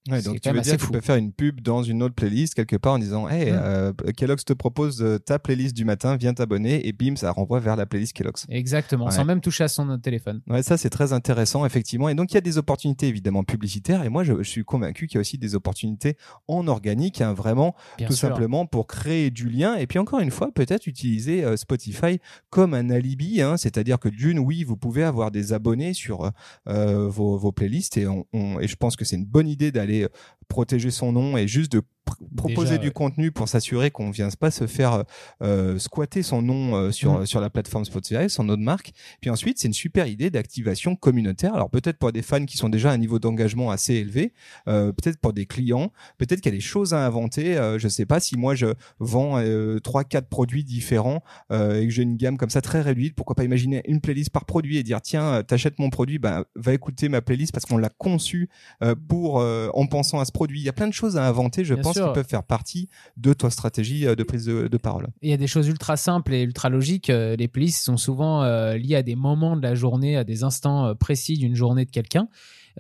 Ouais, 0.09 0.23
donc 0.23 0.41
tu 0.41 0.51
veux 0.51 0.61
dire 0.63 0.77
que 0.79 0.83
tu 0.83 0.91
peux 0.91 1.01
faire 1.03 1.17
une 1.17 1.31
pub 1.31 1.61
dans 1.61 1.83
une 1.83 2.03
autre 2.03 2.15
playlist 2.15 2.55
quelque 2.55 2.77
part 2.77 2.95
en 2.95 2.99
disant 2.99 3.29
Hey, 3.29 3.51
euh, 3.51 3.93
Kellogg's 4.17 4.47
te 4.47 4.55
propose 4.55 5.03
euh, 5.03 5.19
ta 5.19 5.39
playlist 5.39 5.77
du 5.77 5.85
matin, 5.85 6.17
viens 6.17 6.33
t'abonner 6.33 6.89
et 6.89 6.93
bim, 6.95 7.17
ça 7.17 7.31
renvoie 7.33 7.61
vers 7.61 7.77
la 7.77 7.85
playlist 7.85 8.15
Kellogg's. 8.15 8.47
Exactement, 8.49 9.05
Ouais. 9.07 9.11
sans 9.11 9.27
même 9.27 9.43
toucher 9.43 9.65
à 9.65 9.69
son 9.69 9.99
téléphone. 9.99 10.41
Ouais, 10.49 10.63
ça 10.63 10.79
c'est 10.79 10.89
très 10.89 11.13
intéressant 11.13 11.67
effectivement. 11.67 12.09
Et 12.09 12.15
donc 12.15 12.33
il 12.33 12.35
y 12.35 12.39
a 12.39 12.41
des 12.41 12.57
opportunités 12.57 13.09
évidemment 13.09 13.45
publicitaires 13.45 14.03
et 14.03 14.09
moi 14.09 14.25
je, 14.25 14.33
je 14.43 14.49
suis 14.49 14.65
convaincu 14.65 15.07
qu'il 15.07 15.17
y 15.17 15.19
a 15.19 15.21
aussi 15.21 15.37
des 15.37 15.55
opportunités 15.55 16.17
en 16.49 16.67
organique, 16.67 17.21
hein, 17.21 17.35
vraiment 17.35 17.75
Bien 17.99 18.07
tout 18.07 18.15
sûr. 18.15 18.29
simplement 18.29 18.65
pour 18.65 18.87
créer 18.87 19.31
du 19.31 19.51
lien 19.51 19.77
et 19.77 19.87
puis 19.87 19.99
encore 19.99 20.21
une 20.21 20.31
fois 20.31 20.51
peut-être 20.51 20.87
utiliser 20.87 21.45
euh, 21.45 21.59
Spotify 21.59 22.21
comme 22.49 22.73
un 22.73 22.89
alibi, 22.89 23.43
hein, 23.43 23.59
c'est-à-dire 23.59 23.99
que 23.99 24.09
d'une 24.09 24.39
oui 24.39 24.65
vous 24.65 24.79
pouvez 24.79 25.05
avoir 25.05 25.31
des 25.31 25.53
abonnés 25.53 25.93
sur 25.93 26.31
euh, 26.69 27.07
vos, 27.11 27.37
vos 27.37 27.53
playlists 27.53 27.99
et, 27.99 28.07
on, 28.07 28.25
on- 28.33 28.59
et 28.61 28.67
je 28.67 28.77
pense 28.77 28.97
que 28.97 29.05
c'est 29.05 29.17
une 29.17 29.27
bonne 29.27 29.47
idée 29.49 29.71
d'aller 29.71 29.90
euh, 29.91 30.09
protéger 30.51 30.91
son 30.91 31.13
nom 31.13 31.37
et 31.39 31.49
juste 31.49 31.73
de 31.73 31.81
pr- 31.81 32.17
proposer 32.37 32.71
Déjà, 32.71 32.79
du 32.79 32.87
ouais. 32.89 32.93
contenu 32.93 33.31
pour 33.33 33.49
s'assurer 33.49 33.91
qu'on 33.91 34.11
vient 34.11 34.29
pas 34.39 34.51
se 34.51 34.67
faire 34.67 35.05
euh, 35.43 35.79
squatter 35.79 36.23
son 36.23 36.43
nom 36.43 36.75
euh, 36.77 36.91
sur 36.91 37.21
Mm. 37.21 37.27
sur 37.27 37.41
la 37.41 37.49
plateforme 37.51 37.85
Spotify, 37.85 38.29
son 38.29 38.45
nom 38.45 38.57
de 38.57 38.63
marque. 38.63 38.93
Puis 39.21 39.31
ensuite, 39.31 39.59
c'est 39.59 39.69
une 39.69 39.75
super 39.75 40.07
idée 40.07 40.29
d'activation 40.31 40.97
communautaire. 40.97 41.55
Alors 41.55 41.71
peut-être 41.71 41.97
pour 41.99 42.13
des 42.13 42.23
fans 42.23 42.45
qui 42.45 42.57
sont 42.57 42.69
déjà 42.69 42.91
à 42.91 42.95
un 42.95 42.99
niveau 42.99 43.19
d'engagement 43.19 43.71
assez 43.71 43.95
élevé, 43.95 44.33
euh, 44.69 44.93
peut-être 44.93 45.19
pour 45.19 45.33
des 45.33 45.47
clients, 45.47 45.93
peut-être 46.19 46.41
qu'il 46.41 46.53
y 46.53 46.55
a 46.55 46.59
des 46.59 46.61
choses 46.61 46.93
à 46.95 47.07
inventer. 47.07 47.57
Euh, 47.57 47.79
je 47.79 47.89
sais 47.89 48.07
pas 48.07 48.19
si 48.21 48.37
moi 48.37 48.55
je 48.57 48.67
vends 48.99 49.39
euh, 49.39 49.79
trois 49.79 50.05
quatre 50.05 50.29
produits 50.29 50.65
différents 50.65 51.23
euh, 51.53 51.81
et 51.81 51.87
que 51.87 51.93
j'ai 51.93 52.03
une 52.03 52.17
gamme 52.17 52.37
comme 52.37 52.51
ça 52.51 52.61
très 52.61 52.81
réduite, 52.81 53.15
pourquoi 53.15 53.37
pas 53.37 53.45
imaginer 53.45 53.83
une 53.87 54.01
playlist 54.01 54.31
par 54.31 54.45
produit 54.47 54.77
et 54.79 54.83
dire 54.83 55.01
tiens, 55.01 55.25
euh, 55.35 55.43
t'achètes 55.43 55.79
mon 55.79 55.91
produit, 55.91 56.19
ben 56.19 56.45
va 56.57 56.73
écouter 56.75 57.09
ma 57.09 57.21
playlist 57.23 57.53
parce 57.53 57.67
qu'on 57.67 57.79
l'a 57.79 57.89
conçu 57.91 58.49
euh, 58.83 58.95
pour 59.09 59.41
euh, 59.41 59.69
en 59.75 59.87
pensant 59.87 60.19
à 60.19 60.25
ce 60.25 60.33
produit. 60.33 60.40
Il 60.49 60.59
y 60.63 60.69
a 60.69 60.73
plein 60.73 60.89
de 60.89 60.93
choses 60.93 61.17
à 61.17 61.27
inventer, 61.27 61.65
je 61.65 61.75
Bien 61.75 61.83
pense, 61.83 61.97
sûr. 61.97 62.09
qui 62.09 62.15
peuvent 62.15 62.29
faire 62.29 62.43
partie 62.45 62.89
de 63.17 63.33
ta 63.33 63.51
stratégie 63.51 64.07
euh, 64.07 64.15
de 64.15 64.23
prise 64.23 64.45
de, 64.47 64.69
de 64.69 64.77
parole. 64.79 65.09
Et 65.23 65.29
Il 65.29 65.31
y 65.31 65.35
a 65.35 65.37
des 65.37 65.47
choses 65.47 65.69
ultra 65.69 65.97
simples 65.97 66.33
et 66.35 66.43
ultra 66.43 66.69
logiques. 66.69 67.11
Euh, 67.11 67.37
Les 67.37 67.49
playlists 67.49 67.85
sont 67.85 67.97
souvent 67.97 68.43
euh, 68.43 68.77
liées 68.77 68.97
à 68.97 69.03
des 69.03 69.17
moments 69.17 69.57
de 69.57 69.63
la 69.63 69.75
journée, 69.75 70.17
à 70.17 70.25
des 70.25 70.43
instants 70.45 70.87
euh, 70.87 70.95
précis 70.95 71.37
d'une 71.39 71.55
journée 71.55 71.85
de 71.85 71.91
quelqu'un. 71.91 72.29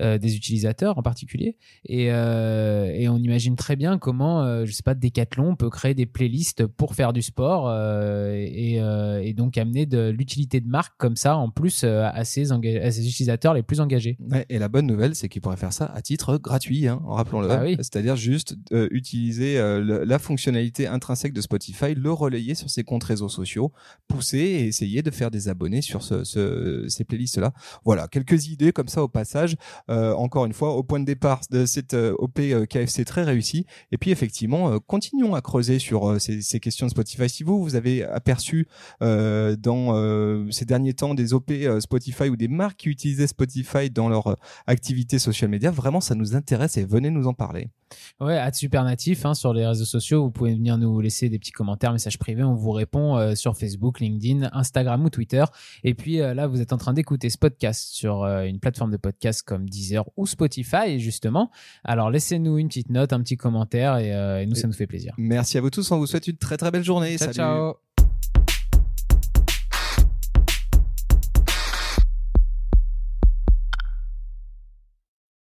Euh, 0.00 0.18
des 0.18 0.36
utilisateurs 0.36 0.98
en 0.98 1.02
particulier 1.02 1.56
et, 1.84 2.12
euh, 2.12 2.92
et 2.94 3.08
on 3.08 3.18
imagine 3.18 3.56
très 3.56 3.76
bien 3.76 3.98
comment 3.98 4.42
euh, 4.44 4.64
je 4.66 4.72
sais 4.72 4.82
pas 4.82 4.94
Decathlon 4.94 5.56
peut 5.56 5.70
créer 5.70 5.94
des 5.94 6.06
playlists 6.06 6.66
pour 6.66 6.94
faire 6.94 7.12
du 7.12 7.22
sport 7.22 7.68
euh, 7.68 8.34
et, 8.34 8.80
euh, 8.80 9.20
et 9.22 9.32
donc 9.34 9.58
amener 9.58 9.86
de 9.86 10.08
l'utilité 10.10 10.60
de 10.60 10.68
marque 10.68 10.94
comme 10.98 11.16
ça 11.16 11.36
en 11.36 11.50
plus 11.50 11.84
à 11.84 12.24
ses, 12.24 12.52
à 12.52 12.90
ses 12.90 13.06
utilisateurs 13.08 13.54
les 13.54 13.62
plus 13.62 13.80
engagés 13.80 14.16
Ouais, 14.30 14.46
et 14.48 14.58
la 14.58 14.68
bonne 14.68 14.86
nouvelle, 14.86 15.14
c'est 15.14 15.28
qu'ils 15.28 15.40
pourraient 15.42 15.56
faire 15.56 15.72
ça 15.72 15.86
à 15.86 16.02
titre 16.02 16.36
gratuit, 16.38 16.86
hein, 16.86 17.00
rappelons-le. 17.04 17.50
Ah 17.50 17.62
oui. 17.62 17.74
C'est-à-dire 17.78 18.16
juste 18.16 18.56
euh, 18.72 18.88
utiliser 18.90 19.58
euh, 19.58 19.80
le- 19.80 20.04
la 20.04 20.18
fonctionnalité 20.18 20.86
intrinsèque 20.86 21.32
de 21.32 21.40
Spotify, 21.40 21.94
le 21.94 22.12
relayer 22.12 22.54
sur 22.54 22.68
ses 22.70 22.84
comptes 22.84 23.04
réseaux 23.04 23.28
sociaux, 23.28 23.72
pousser 24.08 24.38
et 24.38 24.66
essayer 24.66 25.02
de 25.02 25.10
faire 25.10 25.30
des 25.30 25.48
abonnés 25.48 25.82
sur 25.82 26.02
ce, 26.02 26.24
ce- 26.24 26.86
ces 26.88 27.04
playlists-là. 27.04 27.52
Voilà, 27.84 28.08
quelques 28.08 28.48
idées 28.48 28.72
comme 28.72 28.88
ça 28.88 29.02
au 29.02 29.08
passage. 29.08 29.56
Euh, 29.88 30.12
encore 30.14 30.44
une 30.44 30.52
fois, 30.52 30.74
au 30.74 30.82
point 30.82 31.00
de 31.00 31.04
départ 31.04 31.40
de 31.50 31.66
cette 31.66 31.94
euh, 31.94 32.14
OP 32.18 32.38
euh, 32.40 32.66
KFC 32.66 33.04
très 33.04 33.22
réussie. 33.22 33.66
Et 33.92 33.98
puis 33.98 34.10
effectivement, 34.10 34.78
continuons 34.80 35.34
à 35.34 35.40
creuser 35.40 35.78
sur 35.78 36.20
ces, 36.20 36.60
questions 36.60 36.86
de 36.86 36.90
Spotify. 36.90 37.28
Si 37.28 37.42
vous, 37.42 37.62
vous 37.62 37.74
avez 37.74 38.04
aperçu 38.04 38.66
dans 39.00 40.50
ces 40.50 40.64
derniers 40.64 40.94
temps 40.94 41.14
des 41.14 41.32
OP 41.32 41.52
Spotify 41.80 42.28
ou 42.28 42.36
des 42.36 42.48
marques 42.48 42.78
qui 42.78 42.88
utilisaient 42.88 43.26
Spotify 43.26 43.90
dans 43.90 44.08
leur 44.08 44.36
activité 44.66 45.18
social 45.18 45.50
media, 45.50 45.70
vraiment 45.70 46.00
ça 46.00 46.14
nous 46.14 46.34
intéresse 46.34 46.76
et 46.76 46.84
venez 46.84 47.10
nous 47.10 47.26
en 47.26 47.34
parler. 47.34 47.70
Ouais, 48.20 48.36
à 48.36 48.52
super 48.52 48.84
natif 48.84 49.24
hein, 49.24 49.34
sur 49.34 49.52
les 49.52 49.66
réseaux 49.66 49.84
sociaux. 49.84 50.22
Vous 50.22 50.30
pouvez 50.30 50.54
venir 50.54 50.78
nous 50.78 51.00
laisser 51.00 51.28
des 51.28 51.38
petits 51.38 51.52
commentaires, 51.52 51.92
messages 51.92 52.18
privés. 52.18 52.42
On 52.42 52.54
vous 52.54 52.70
répond 52.72 53.16
euh, 53.16 53.34
sur 53.34 53.56
Facebook, 53.56 54.00
LinkedIn, 54.00 54.50
Instagram 54.52 55.04
ou 55.04 55.10
Twitter. 55.10 55.44
Et 55.84 55.94
puis 55.94 56.20
euh, 56.20 56.34
là, 56.34 56.46
vous 56.46 56.60
êtes 56.60 56.72
en 56.72 56.78
train 56.78 56.92
d'écouter 56.92 57.30
ce 57.30 57.38
podcast 57.38 57.88
sur 57.92 58.24
euh, 58.24 58.44
une 58.44 58.60
plateforme 58.60 58.90
de 58.90 58.96
podcast 58.96 59.42
comme 59.42 59.68
Deezer 59.68 60.04
ou 60.16 60.26
Spotify, 60.26 60.98
justement. 61.00 61.50
Alors 61.84 62.10
laissez-nous 62.10 62.58
une 62.58 62.68
petite 62.68 62.90
note, 62.90 63.12
un 63.12 63.20
petit 63.20 63.36
commentaire 63.36 63.96
et, 63.96 64.10
et 64.42 64.46
nous, 64.46 64.54
ça 64.54 64.66
nous 64.66 64.72
fait 64.72 64.86
plaisir. 64.86 65.14
Merci 65.18 65.58
à 65.58 65.60
vous 65.60 65.70
tous, 65.70 65.90
on 65.90 65.98
vous 65.98 66.06
souhaite 66.06 66.26
une 66.26 66.36
très 66.36 66.56
très 66.56 66.70
belle 66.70 66.84
journée. 66.84 67.16
Ciao, 67.16 67.32
Salut. 67.32 67.36
ciao. 67.36 67.89